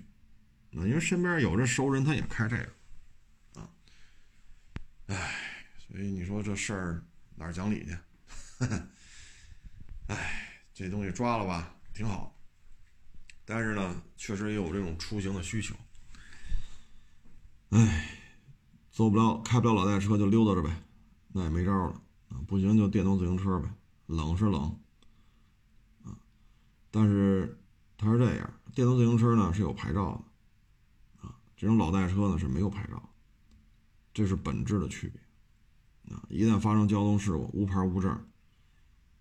[0.74, 3.70] 啊，因为身边有这熟人，他也开这个，啊，
[5.08, 7.04] 唉，所以你说这事儿
[7.36, 7.98] 哪讲理去？
[10.08, 12.36] 唉，这东西抓了吧，挺好，
[13.46, 15.74] 但是呢，确实也有这种出行的需求，
[17.70, 18.10] 唉，
[18.92, 20.84] 坐不了，开不了老代车就溜达着呗，
[21.30, 22.02] 那也没招了。
[22.48, 23.70] 不行就电动自行车呗，
[24.08, 24.78] 冷是冷，
[26.04, 26.18] 啊，
[26.92, 27.58] 但是
[27.96, 30.12] 它是这样，电动自行车呢是有牌照
[31.22, 33.02] 的，啊，这种老代车呢是没有牌照，
[34.14, 38.28] 这是本质的区别，啊，一旦发生交通事故无牌无证，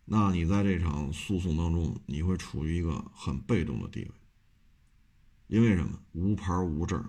[0.05, 4.11] 那你在这场诉讼当中你会处于一个很被动的地位，
[5.47, 5.99] 因为什么？
[6.13, 7.03] 无牌无证，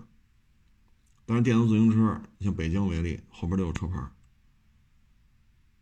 [1.26, 4.10] 但是电动自行车，像北京为例，后边都有车牌。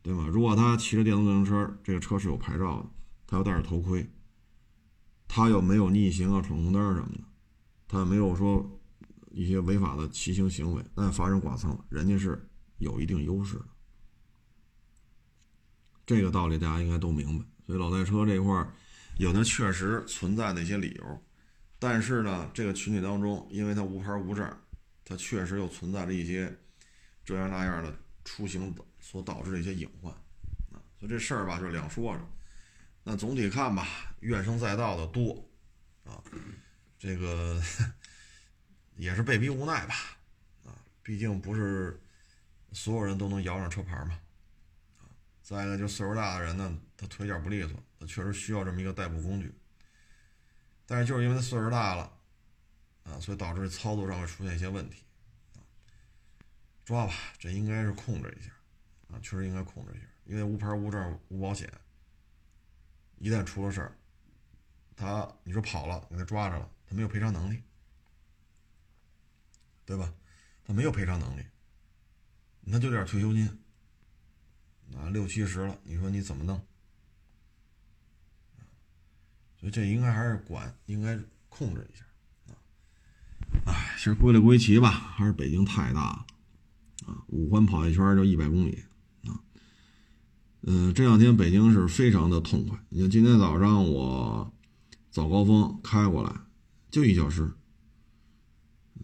[0.04, 0.26] 对吧？
[0.26, 2.90] 如果他骑着电动自行车，这个车是有牌照的，
[3.24, 4.10] 他要戴着头盔，
[5.28, 7.20] 他又没有逆行啊、闯红灯什么的，
[7.86, 8.80] 他也没有说
[9.30, 12.48] 一些违法的骑行行为，那发生剐蹭了，人家是
[12.78, 13.66] 有一定优势的。
[16.06, 17.44] 这个道理大家应该都明白。
[17.66, 18.72] 所以老代车这块儿，
[19.18, 21.22] 有的确实存在的一些理由，
[21.78, 24.58] 但是呢，这个群体当中，因为他无牌无证，
[25.04, 26.56] 他确实又存在着一些
[27.24, 27.94] 这样那样的
[28.24, 28.74] 出行。
[29.04, 30.12] 所导致的一些隐患，
[30.70, 32.20] 啊，所以这事儿吧，就两说着。
[33.02, 35.44] 那总体看吧，怨声载道的多，
[36.04, 36.22] 啊，
[37.00, 37.60] 这个
[38.96, 39.94] 也是被逼无奈吧，
[40.64, 40.70] 啊，
[41.02, 42.00] 毕竟不是
[42.70, 44.16] 所有人都能摇上车牌嘛，
[45.52, 49.54] 再一个就岁数大的人呢，他腿脚不利索，他确实需要这么一个代步工具。
[50.86, 52.10] 但是就是因为他岁数大了，
[53.04, 55.04] 啊，所以导致操作上会出现一些问题，
[55.56, 55.60] 啊，
[56.86, 58.50] 抓吧，这应该是控制一下。
[59.08, 61.70] 啊，确实应该控制一下，因为无牌无证无保险，
[63.18, 63.94] 一旦出了事儿，
[64.96, 67.62] 他你说跑了，给他抓着了，他没有赔偿能力，
[69.84, 70.14] 对吧？
[70.64, 71.44] 他没有赔偿能力，
[72.62, 73.61] 那就点退休金，
[74.96, 76.60] 啊，六七十了，你说你怎么弄？
[79.58, 81.18] 所以这应该还是管，应该
[81.48, 82.04] 控制一下，
[82.48, 82.58] 啊，
[83.66, 86.26] 哎，其实归了归齐吧，还是北京太大了，
[87.06, 88.82] 啊，五环跑一圈就一百公里。
[89.26, 89.38] 啊
[90.62, 92.78] 嗯，这两天北京是非常的痛快。
[92.88, 94.52] 你看今天早上我
[95.10, 96.32] 早高峰开过来
[96.90, 97.52] 就一小时，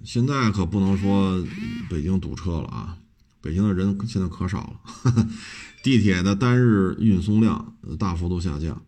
[0.04, 1.44] 现在可不能说
[1.88, 2.98] 北京堵车了啊！
[3.40, 5.28] 北京的人现在可少了，
[5.82, 8.82] 地铁的单日运送量大幅度下降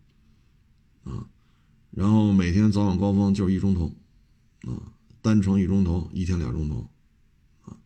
[1.04, 1.26] 啊。
[1.90, 3.92] 然后每天早晚高峰就是一钟头
[4.62, 4.78] 啊，
[5.20, 6.88] 单程一钟头，一天两钟头
[7.62, 7.76] 啊，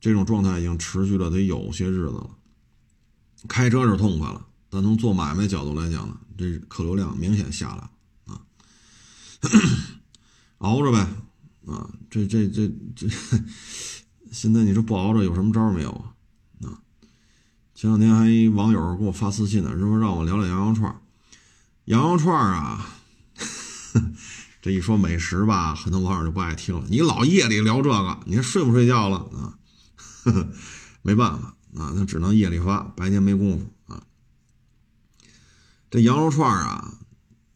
[0.00, 2.36] 这种状态已经持续了得有些日子了。
[3.48, 7.90] 开车是痛快了，但从做买卖角度来讲呢，这客流量明显下来
[8.34, 8.42] 啊，
[10.58, 10.98] 熬着呗
[11.66, 13.08] 啊，这这这这，
[14.30, 15.90] 现在你说不熬着有什么招没有？
[15.90, 16.14] 啊，
[17.80, 21.00] 前两天还一网友给我发私信呢，说让我聊聊羊肉串
[21.86, 22.86] 羊肉串啊，
[24.60, 26.84] 这一说美食吧，很多网友就不爱听了。
[26.90, 29.56] 你老夜里聊这个，你还睡不睡觉了啊？
[31.00, 31.56] 没办法。
[31.74, 34.02] 啊，那只能夜里发，白天没工夫啊。
[35.90, 36.98] 这羊肉串啊，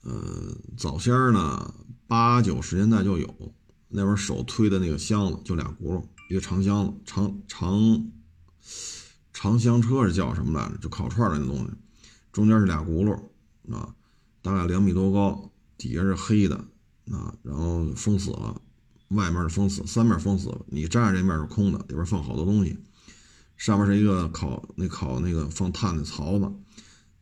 [0.04, 1.74] 呃，早先呢
[2.06, 3.52] 八九十年代就有，
[3.88, 8.06] 那边手推的那个箱子就俩轱辘，一个长箱子，长长
[9.34, 10.78] 长香车是叫什么来着？
[10.78, 11.70] 就烤串的那东西，
[12.32, 13.12] 中间是俩轱辘
[13.74, 13.94] 啊，
[14.40, 16.56] 大概两米多高，底下是黑的
[17.10, 18.58] 啊，然后封死了，
[19.08, 22.78] 外面是封死，三面封死了，你站着这面是空的，里边放好多东西。
[23.56, 26.52] 上面是一个烤那烤那个放炭的槽子，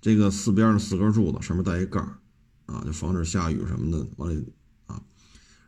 [0.00, 2.18] 这个四边上四根柱子，上面带一盖儿，
[2.66, 4.52] 啊，就防止下雨什么的往里
[4.86, 5.02] 啊。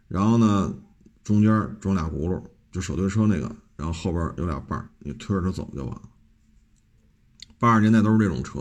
[0.09, 0.75] 然后呢，
[1.23, 2.43] 中间装俩轱辘，
[2.73, 6.03] 就手推车那个，然后后边有俩把儿，你推着它走就完了。
[7.59, 8.61] 八十年代都是这种车，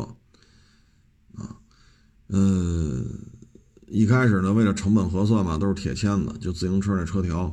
[1.35, 1.55] 啊，
[2.29, 3.05] 嗯，
[3.87, 7.45] 一开始呢，为了成本核算嘛，都是铁签子，就自行车那车条，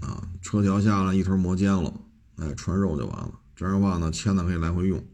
[0.00, 1.92] 啊，车条下来一头磨尖了，
[2.36, 3.32] 哎，穿肉就完了。
[3.54, 5.04] 这样的话呢，签子可以来回用，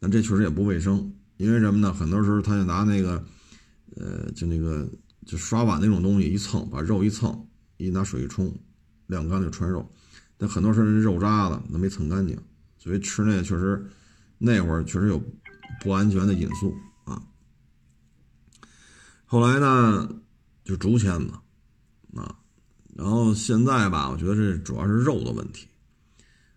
[0.00, 1.92] 但这确实也不卫生，因为什么呢？
[1.92, 3.24] 很多时候他就拿那个，
[3.96, 4.88] 呃，就那个
[5.24, 7.46] 就刷碗那种东西一蹭，把肉一蹭，
[7.76, 8.54] 一拿水一冲，
[9.06, 9.88] 晾干就穿肉。
[10.38, 12.38] 但很多时候人肉渣子那没蹭干净，
[12.78, 13.86] 所以吃那确实
[14.38, 15.22] 那会儿确实有
[15.80, 17.22] 不安全的因素啊。
[19.24, 20.08] 后来呢，
[20.64, 21.32] 就竹签子
[22.14, 22.36] 啊，
[22.94, 25.68] 然后现在吧，我觉得这主要是肉的问题。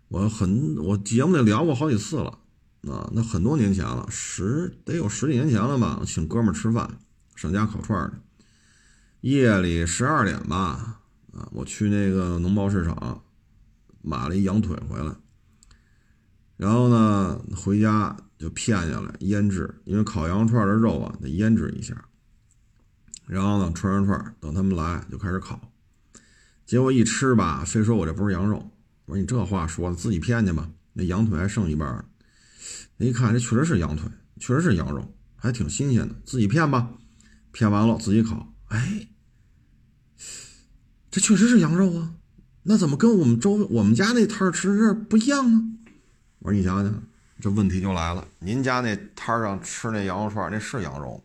[0.08, 2.40] 我很，我节目里聊过好几次了，
[2.92, 6.02] 啊，那很多年前了，十得有十几年前了吧？
[6.06, 7.00] 请哥们吃饭，
[7.36, 8.20] 上家烤串的，
[9.22, 11.02] 夜里十二点吧，
[11.32, 13.24] 啊，我去那个农贸市场
[14.02, 15.16] 买了一羊腿回来，
[16.60, 21.96] 然后呢，回家就片下来腌制，因为烤羊串的肉啊得腌制一下，
[23.26, 25.72] 然后呢，串上串，等他们来就开始烤，
[26.66, 28.58] 结果一吃吧，非说我这不是羊肉。
[29.06, 30.70] 我说你这话说的，自己骗去吧。
[30.92, 32.06] 那羊腿还剩一半，
[32.98, 36.14] 一看这确实是羊腿，确实是羊肉，还挺新鲜的。
[36.26, 36.92] 自己骗吧，
[37.54, 38.54] 骗完了自己烤。
[38.68, 39.08] 哎，
[41.10, 42.16] 这确实是羊肉啊，
[42.64, 45.64] 那怎么跟我们周我们家那摊儿吃这不一样呢？
[46.52, 47.04] 你想想，
[47.42, 48.28] 这问题就来了。
[48.40, 51.24] 您家那摊上吃那羊肉串，那是羊肉吗？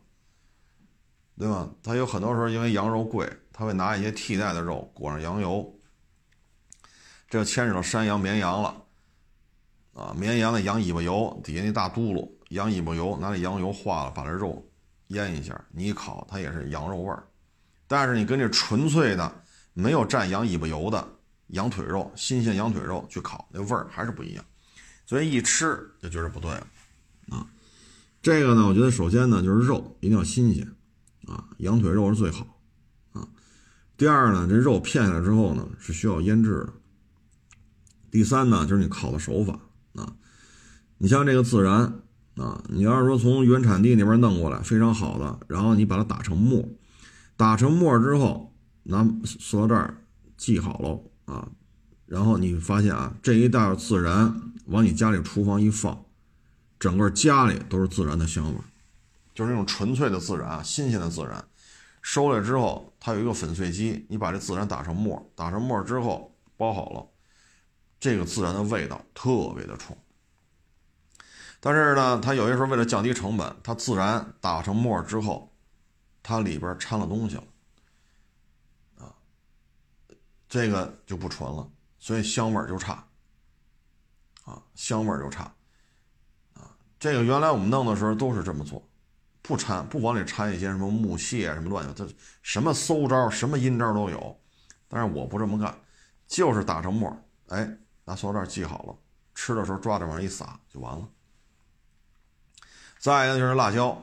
[1.36, 1.68] 对吧？
[1.82, 5.74] 他有很多时候因为羊肉贵，他会拿一些替代的肉裹上羊油。
[7.28, 8.82] 这牵扯到山羊、绵羊了，
[9.94, 14.64] 啊，绵羊的羊尾巴油底下那大嘟噜，羊尾巴油拿那羊油化了，把这肉
[15.08, 17.24] 腌一下，你一烤它也是羊肉味儿。
[17.88, 21.04] 但是你跟这纯粹的没有蘸羊尾巴油的
[21.48, 24.44] 羊腿肉、新鲜羊腿肉去烤，那味儿还是不一样。
[25.06, 26.66] 所以一吃就觉得不对了，
[27.30, 27.46] 啊，
[28.22, 30.74] 这个呢，我觉得首先呢就是肉一定要新鲜，
[31.26, 32.60] 啊，羊腿肉是最好，
[33.12, 33.28] 啊，
[33.96, 36.72] 第二呢，这肉片下来之后呢是需要腌制的。
[38.10, 39.58] 第三呢，就是你烤的手法
[39.94, 40.14] 啊，
[40.98, 42.00] 你像这个孜然
[42.36, 46.68] 啊，你要是说从原产地那边弄过来非常好的，然后你把它打成沫，
[47.36, 49.94] 打成沫之后拿塑料袋
[50.36, 51.48] 系好喽啊，
[52.06, 56.04] 然后你发现啊，这一袋孜然往你家里厨房一放，
[56.78, 58.60] 整个家里都是孜然的香味，
[59.34, 61.44] 就是那种纯粹的孜然，新鲜的孜然，
[62.02, 67.06] 收来之后它有一个粉碎机，你把这孜然打成沫，打成沫之后包好了。
[68.00, 69.96] 这个孜然的味道特别的冲，
[71.58, 75.50] 但是呢，它有些时候为了降低成本，它自然打成沫之后，
[76.22, 77.44] 它里边掺了东西了，
[78.98, 79.14] 啊，
[80.50, 81.66] 这个就不纯了，
[81.98, 83.06] 所以香味就差，
[84.44, 85.44] 啊，香味就差，
[86.54, 88.82] 啊，这个原来我们弄的时候都是这么做，
[89.42, 94.40] 不掺不往里掺一些什么木屑什么乱七八糟，什么馊招什么阴招都有，
[94.88, 95.74] 但是我不这么干，
[96.26, 97.16] 就是打成沫，
[97.48, 97.78] 哎。
[98.06, 98.94] 拿塑料袋系好了，
[99.34, 101.08] 吃的时候抓着往上一撒就完了。
[102.98, 103.98] 再一个就是辣椒，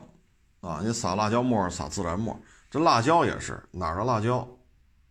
[0.60, 2.36] 啊，你撒辣椒末，撒孜然末，
[2.68, 4.44] 这辣椒也是哪儿的辣椒，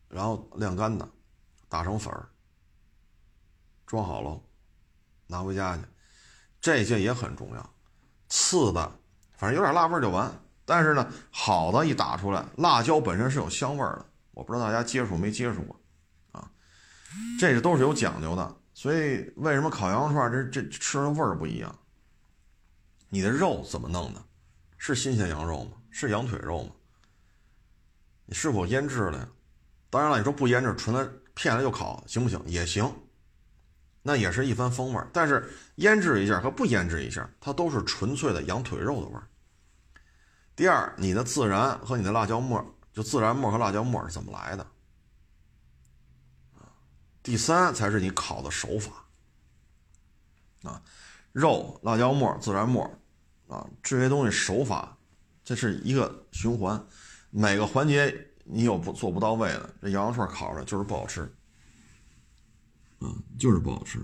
[0.09, 1.07] 然后晾干的，
[1.69, 2.27] 打成粉儿，
[3.85, 4.37] 装好了，
[5.31, 5.83] 拿回家去，
[6.59, 7.73] 这些也很重要。
[8.27, 8.99] 次的，
[9.37, 10.31] 反正有点辣味就完。
[10.65, 15.81] 但是呢，好的一打出来，辣椒本身是有香味的，我不知道大家接触没接触过，
[16.33, 16.51] 啊，
[17.39, 18.55] 这个都是有讲究的。
[18.73, 21.75] 所以，为什么烤羊肉串这这吃的味儿不一样？
[23.09, 24.23] 你的肉怎么弄的？
[24.77, 25.71] 是新鲜羊肉吗？
[25.89, 26.71] 是羊腿肉吗？
[28.25, 29.27] 你是否腌制了呀？
[29.89, 32.41] 当然了，你说不腌制，纯的片了就烤，行不行？
[32.45, 32.89] 也行，
[34.01, 35.09] 那也是一番风味儿。
[35.13, 39.27] 但是腌制一下和不腌制一下，它都是纯粹的羊腿肉的味儿。
[40.55, 44.67] 第二，你的孜然和你的辣椒末，就孜然末和辣椒末是怎么来的？
[47.23, 49.05] 第三才是你烤的手法，
[50.63, 50.81] 啊，
[51.31, 52.83] 肉、辣椒末、孜然末，
[53.47, 54.97] 啊，这些东西手法，
[55.43, 56.83] 这是一个循环，
[57.29, 61.31] 每个环节你有不做不到位的，这羊肉串烤着就是不好吃，
[63.01, 63.99] 啊，就是不好吃。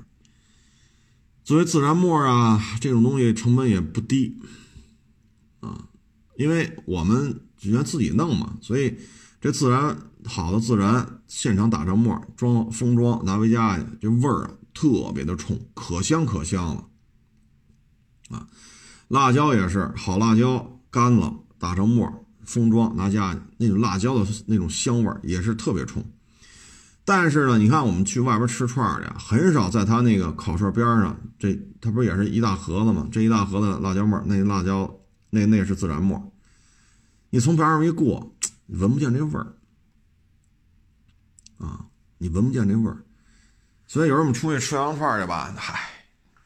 [1.43, 4.37] 作为自然沫啊，这种东西成本也不低，
[5.61, 5.87] 啊，
[6.37, 8.97] 因为我们只能自己弄嘛，所以
[9.39, 16.89] 这自然好的自然现场打成沫，装封装拿回家去，这味儿啊特别的冲，可香可香了，
[18.31, 18.47] 啊，
[19.07, 26.03] 辣椒也是好辣椒干了打成沫，封装拿家去，那种辣椒的那种香味儿也是特别冲。
[27.09, 33.07] 但是呢，你看我们去外边吃串儿去，很少在他那个烤串边上，这他不是也是一大盒子吗？
[33.09, 34.93] 这一大盒子辣椒末，那辣椒
[35.29, 36.21] 那那是自然末，
[37.29, 38.29] 你从边上一过，
[38.65, 39.47] 闻不见这味儿
[41.59, 41.85] 啊，
[42.17, 42.97] 你闻不见这味儿。
[43.87, 45.79] 所以有时候我们出去吃羊串去吧，嗨，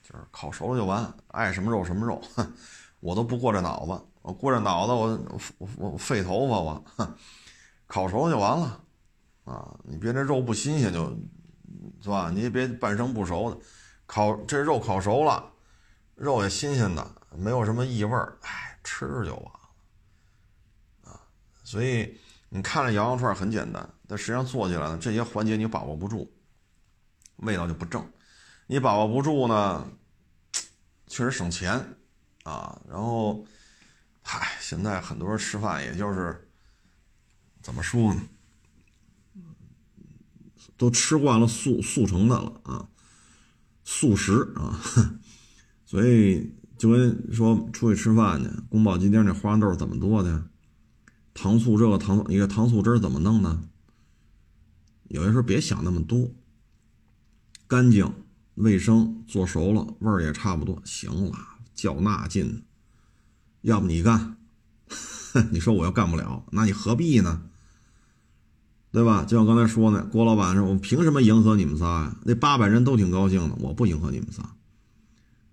[0.07, 2.47] 就是烤熟了就完，爱什么肉什么肉，哼，
[3.01, 7.16] 我都不过这脑子，我过这脑子我我我费头发我，哼，
[7.88, 8.80] 烤熟了就完了。
[9.44, 11.10] 啊，你别这肉不新鲜就，
[12.02, 12.30] 是吧？
[12.34, 13.58] 你也别半生不熟的，
[14.06, 15.52] 烤这肉烤熟了，
[16.16, 21.10] 肉也新鲜的，没有什么异味儿，哎，吃就完了。
[21.12, 21.22] 啊，
[21.64, 22.20] 所以
[22.50, 26.32] 你看着羊肉串很简单，但实际上做起来呢，这些环节你把握不住，
[27.38, 28.08] 味道就不正。
[28.68, 29.86] 你把握不住呢，
[31.08, 31.74] 确实省钱
[32.44, 32.80] 啊。
[32.88, 33.44] 然后，
[34.22, 36.50] 嗨，现在很多人吃饭也就是
[37.62, 38.22] 怎么说呢？
[40.82, 42.90] 都吃惯了速速成的了啊，
[43.84, 44.82] 速食啊，
[45.86, 50.50] 所以就跟说出去吃饭去，宫保鸡丁那花生豆怎么做的？
[51.36, 53.62] 糖醋这个糖，一个糖醋汁怎么弄的？
[55.10, 56.32] 有的时候别想那么多，
[57.68, 58.12] 干净
[58.56, 61.38] 卫生，做熟了味儿也差不多，行了，
[61.76, 62.64] 较那劲，
[63.62, 64.36] 要不你干？
[65.52, 67.51] 你说我又干不了，那你何必呢？
[68.92, 69.24] 对吧？
[69.24, 72.18] 就像刚才说的，郭老板说：“我凭什么迎合你们仨呀？
[72.26, 74.44] 那八百人都挺高兴的，我不迎合你们仨，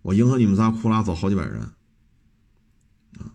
[0.03, 1.61] 我迎合你们仨，库拉走好几百人。”
[3.21, 3.31] 啊，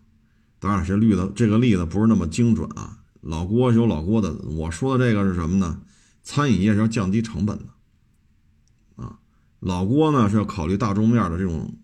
[0.59, 2.99] 当然，这例子这个例子不是那么精准啊。
[3.21, 5.79] 老郭有老郭的，我说的这个是什么呢？
[6.21, 9.19] 餐饮业是要降低成本的，啊，
[9.61, 11.77] 老郭呢是要考虑大众面的这种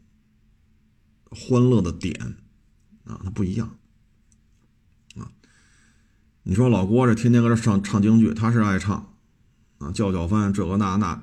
[1.30, 2.36] 欢乐的点，
[3.06, 3.78] 啊，它不一样。
[6.44, 9.14] 你说老郭这天天搁这唱唱京剧，他是爱唱，
[9.80, 11.22] 啊，叫叫翻这个那那，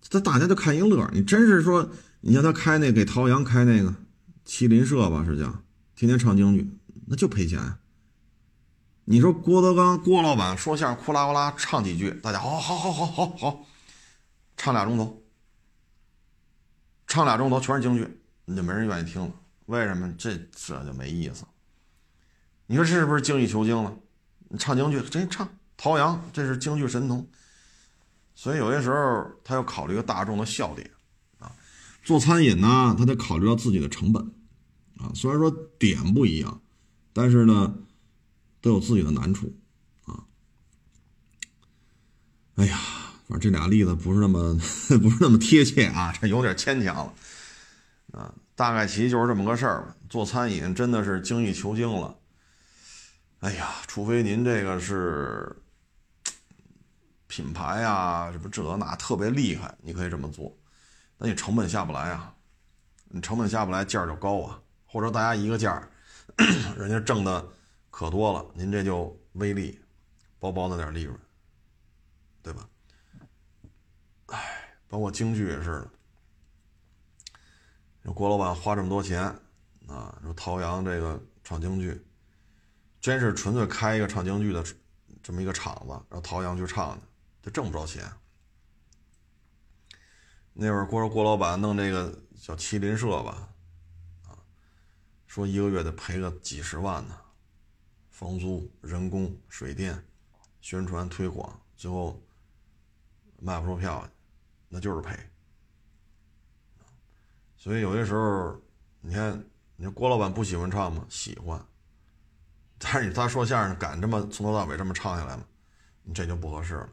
[0.00, 1.08] 这大家就看一乐。
[1.12, 1.90] 你真是说，
[2.22, 3.94] 你像他开那给陶阳开那个
[4.44, 5.62] 麒麟社吧，是叫
[5.94, 6.68] 天天唱京剧，
[7.06, 7.60] 那就赔钱。
[9.04, 13.66] 你说郭德纲郭老板说相声，呼啦呼啦唱几句，大家好好好好好好，
[14.56, 15.22] 唱俩钟头，
[17.06, 18.08] 唱俩钟头全是京剧，
[18.46, 19.30] 那就没人愿意听了。
[19.66, 20.12] 为什么？
[20.16, 21.44] 这这就没意思。
[22.66, 23.94] 你说是不是精益求精了？
[24.58, 27.26] 唱京剧，真唱陶阳，这是京剧神童，
[28.34, 30.90] 所以有些时候他要考虑个大众的笑点
[31.38, 31.50] 啊。
[32.04, 34.22] 做餐饮呢，他得考虑到自己的成本
[34.98, 35.10] 啊。
[35.14, 36.60] 虽然说点不一样，
[37.12, 37.74] 但是呢，
[38.60, 39.52] 都有自己的难处
[40.04, 40.24] 啊。
[42.56, 42.78] 哎呀，
[43.28, 44.54] 反正这俩例子不是那么
[45.00, 47.14] 不是那么贴切啊，这有点牵强了
[48.12, 48.34] 啊。
[48.54, 49.96] 大概其就是这么个事儿。
[50.08, 52.14] 做餐饮真的是精益求精了。
[53.42, 55.52] 哎呀，除非您这个是
[57.26, 60.56] 品牌啊，什么这那特别厉害，你可以这么做，
[61.18, 62.32] 那你成本下不来啊，
[63.08, 65.82] 你成本下不来，价就高啊，或者大家一个价，
[66.78, 67.44] 人家挣的
[67.90, 69.76] 可多了，您这就微利，
[70.38, 71.18] 薄薄的点利润，
[72.44, 72.68] 对吧？
[74.26, 75.84] 哎，包括京剧也是
[78.04, 79.24] 的，郭老板花这么多钱
[79.88, 82.00] 啊，说陶阳这个唱京剧。
[83.02, 84.64] 真是纯粹开一个唱京剧的
[85.24, 87.02] 这么一个场子，让陶阳去唱的，
[87.42, 88.08] 他挣不着钱。
[90.52, 93.48] 那会儿郭郭老板弄这个叫麒麟社吧，
[94.28, 94.38] 啊，
[95.26, 97.18] 说一个月得赔个几十万呢，
[98.10, 100.00] 房租、人工、水电、
[100.60, 102.22] 宣传推广，最后
[103.40, 104.08] 卖不出票，
[104.68, 105.18] 那就是赔。
[107.56, 108.60] 所以有些时候，
[109.00, 111.04] 你看，你说郭老板不喜欢唱吗？
[111.08, 111.66] 喜欢。
[112.84, 115.44] 但是你他说相声敢这么从头到尾这么唱下来吗？
[116.12, 116.88] 这就不合适了，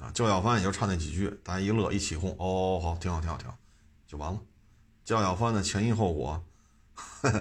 [0.00, 3.56] 啊，叫小帆也就唱那几句，大家一乐一起哄，哦，好，挺好，挺好，挺好，
[4.06, 4.38] 就完了。
[5.06, 6.44] 叫小帆的前因后果，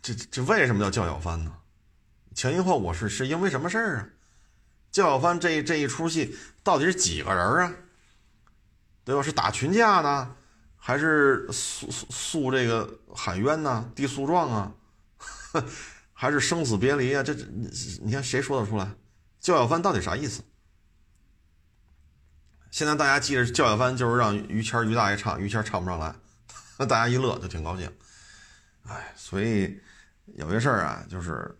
[0.00, 1.52] 这这为什么叫叫小帆呢？
[2.32, 4.08] 前因后果是是因为什么事儿啊？
[4.92, 7.74] 叫小帆这这一出戏到底是几个人啊？
[9.04, 9.22] 对吧？
[9.22, 10.36] 是打群架呢，
[10.76, 13.90] 还是诉诉诉这个喊冤呢？
[13.96, 14.72] 递诉状啊？
[15.18, 15.64] 呵
[16.20, 17.22] 还是生死别离啊？
[17.22, 17.44] 这这，
[18.02, 18.90] 你看谁说得出来？
[19.38, 20.42] 教小帆到底啥意思？
[22.72, 26.12] 现在大家记着，教小帆就是让于谦于大爷唱，于谦唱不上来，
[26.76, 27.88] 那大家一乐就挺高兴。
[28.88, 29.80] 哎，所以
[30.34, 31.56] 有些事儿啊，就是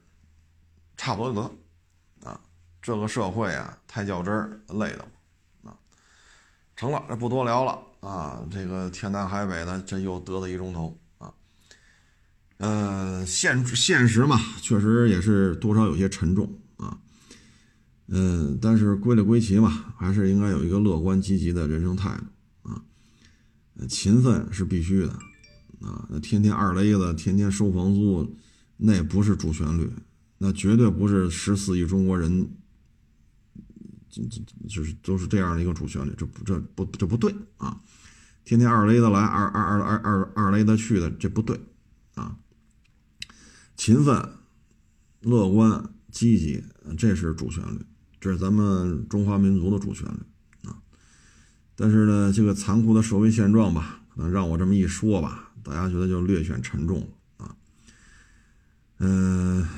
[0.97, 2.41] 差不多就得啊。
[2.83, 5.05] 这个社会啊，太较真儿，累的
[5.63, 5.79] 啊。
[6.75, 8.45] 成了，这不多聊了啊。
[8.51, 10.99] 这个天南海北的，这又得了一钟头。
[12.59, 16.99] 呃，现现实嘛，确实也是多少有些沉重啊。
[18.09, 22.83] 嗯，但是归了归齐嘛，还是应该有一个乐观积极的人生态度啊。
[23.89, 25.11] 勤奋是必须的
[25.81, 28.37] 啊，那天天二雷子，天天收房租，
[28.77, 29.89] 那不是主旋律，
[30.39, 32.51] 那绝对不是十四亿中国人，
[34.11, 37.81] 这这就是都是这样的一个主旋律，这不这不这不对啊！
[38.45, 41.61] 天天二雷子来，二二二二二二雷子去的，这不对！
[43.79, 44.29] 勤奋、
[45.21, 46.63] 乐观、积极，
[46.99, 47.79] 这是主旋律。
[48.21, 50.77] 这是咱们中华民族的主旋律啊，
[51.77, 57.55] 但是呢，这个残酷的社会现状吧，可能让我这么一说吧，大家觉得就略显沉重了啊。
[58.99, 59.69] 嗯，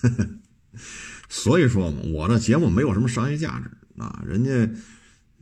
[1.28, 3.70] 所以说嘛，我这节目没有什么商业价值
[4.02, 4.50] 啊，人家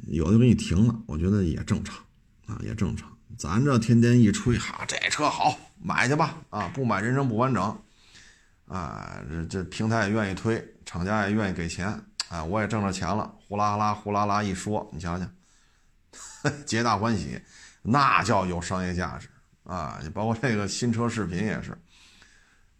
[0.08, 2.04] 有的给你停了，我觉得也正常
[2.46, 3.16] 啊，也正常。
[3.38, 7.78] 咱这天天一吹，哈，这车好，买去吧啊，不买人生不完整。
[8.68, 11.86] 啊，这这平台也愿意推，厂家也愿意给钱，
[12.30, 15.30] 啊，我也挣着钱了，呼啦啦呼啦啦一说，你想想，
[16.64, 17.38] 皆大欢喜，
[17.82, 19.28] 那叫有商业价值
[19.64, 19.98] 啊！
[20.02, 21.76] 你包括这个新车视频也是，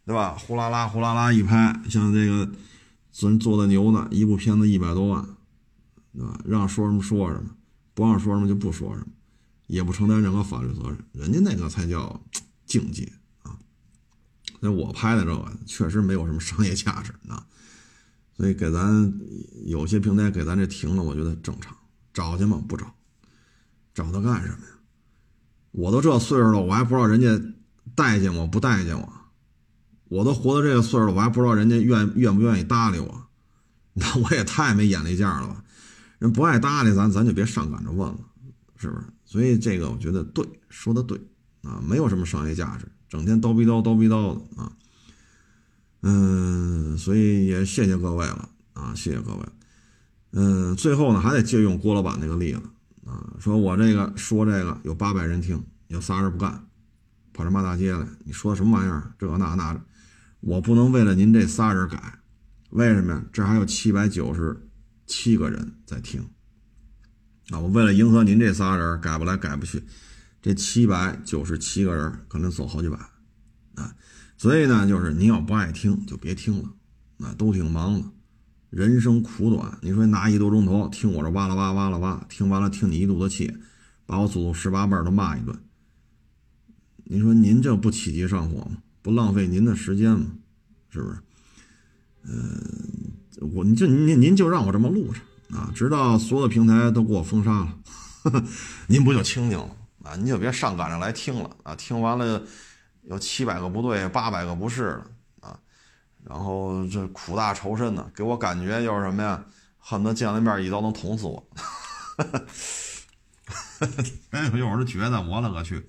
[0.05, 0.35] 对吧？
[0.35, 2.49] 呼啦啦呼啦啦一拍，像这个
[3.19, 5.23] 人做的牛呢，一部片子一百多万，
[6.13, 6.39] 对吧？
[6.45, 7.51] 让说什么说什么，
[7.93, 9.07] 不让说什么就不说什么，
[9.67, 12.19] 也不承担任何法律责任，人家那个才叫
[12.73, 13.13] 境界
[13.43, 13.55] 啊。
[14.59, 17.45] 那我拍的这个确实没有什么商业价值啊，
[18.35, 19.13] 所以给咱
[19.65, 21.77] 有些平台给咱这停了，我觉得正常。
[22.11, 22.63] 找去嘛？
[22.67, 22.91] 不找，
[23.93, 24.79] 找他干什么呀？
[25.71, 27.39] 我都这岁数了，我还不知道人家
[27.93, 29.13] 待见我不待见我？
[30.05, 33.27] 我都活到这个岁数了，我还不知道人家愿愿不愿意搭理我？
[33.93, 35.63] 那我也太没眼力见了吧？
[36.17, 38.19] 人不爱搭理咱，咱就别上赶着问了，
[38.77, 39.03] 是不是？
[39.25, 41.19] 所以这个我觉得对，说的对
[41.63, 42.85] 啊，没有什么商业价值。
[43.09, 44.71] 整天叨逼叨叨逼叨的啊，
[46.01, 49.45] 嗯，所以也谢谢各位了啊，谢谢各位。
[50.31, 52.61] 嗯，最后呢还得借用郭老板那个例子
[53.05, 56.65] 啊，说我这个说这个有八百人听，有仨人不干，
[57.33, 59.13] 跑这骂大街来，你说什么玩意儿？
[59.19, 59.81] 这那那的，
[60.39, 62.19] 我不能为了您这仨人改，
[62.71, 63.23] 为什么呀？
[63.31, 64.67] 这还有七百九十
[65.05, 66.27] 七个人在听
[67.51, 69.83] 啊，我为了迎合您这仨人，改不来改不去。
[70.43, 72.97] 这七百九十七个人可能走好几百，
[73.75, 73.95] 啊，
[74.37, 76.69] 所以呢，就是你要不爱听就别听了，
[77.25, 78.05] 啊，都挺忙的，
[78.69, 83.55] 人生苦短，你说拿一个多钟头听我这哇啦哇哇啦哇，听完了听你一肚子气，
[84.05, 85.57] 把我祖宗十八辈都骂一顿，
[87.05, 88.79] 你说您这不起急上火吗？
[89.01, 90.25] 不浪费您的时间吗？
[90.89, 91.17] 是不是？
[92.25, 93.13] 嗯，
[93.53, 97.77] 我你就您您就让我这么录着啊，直到所有的平台都给我封杀了，
[98.87, 99.77] 您不就清静了？
[100.03, 101.75] 啊，你就别上赶着来听了啊！
[101.75, 102.43] 听完了
[103.03, 105.05] 有七百个不对，八百个不是了
[105.39, 105.59] 啊，
[106.25, 109.43] 然后这苦大仇深的，给我感觉就是什么呀？
[109.79, 111.49] 恨不得见了面一刀能捅死我！
[114.31, 115.85] 哎， 有时觉得我勒个去！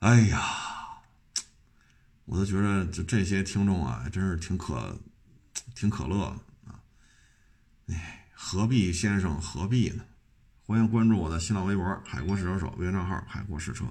[0.00, 0.40] 哎呀，
[2.24, 4.98] 我都觉得这这些听众啊，真是挺可
[5.74, 6.24] 挺可乐
[6.66, 6.80] 啊！
[7.88, 10.04] 哎，何必先生何必呢？
[10.66, 13.84] 欢迎关注我的新浪微博“海阔试车手”微信账号“海阔试车”。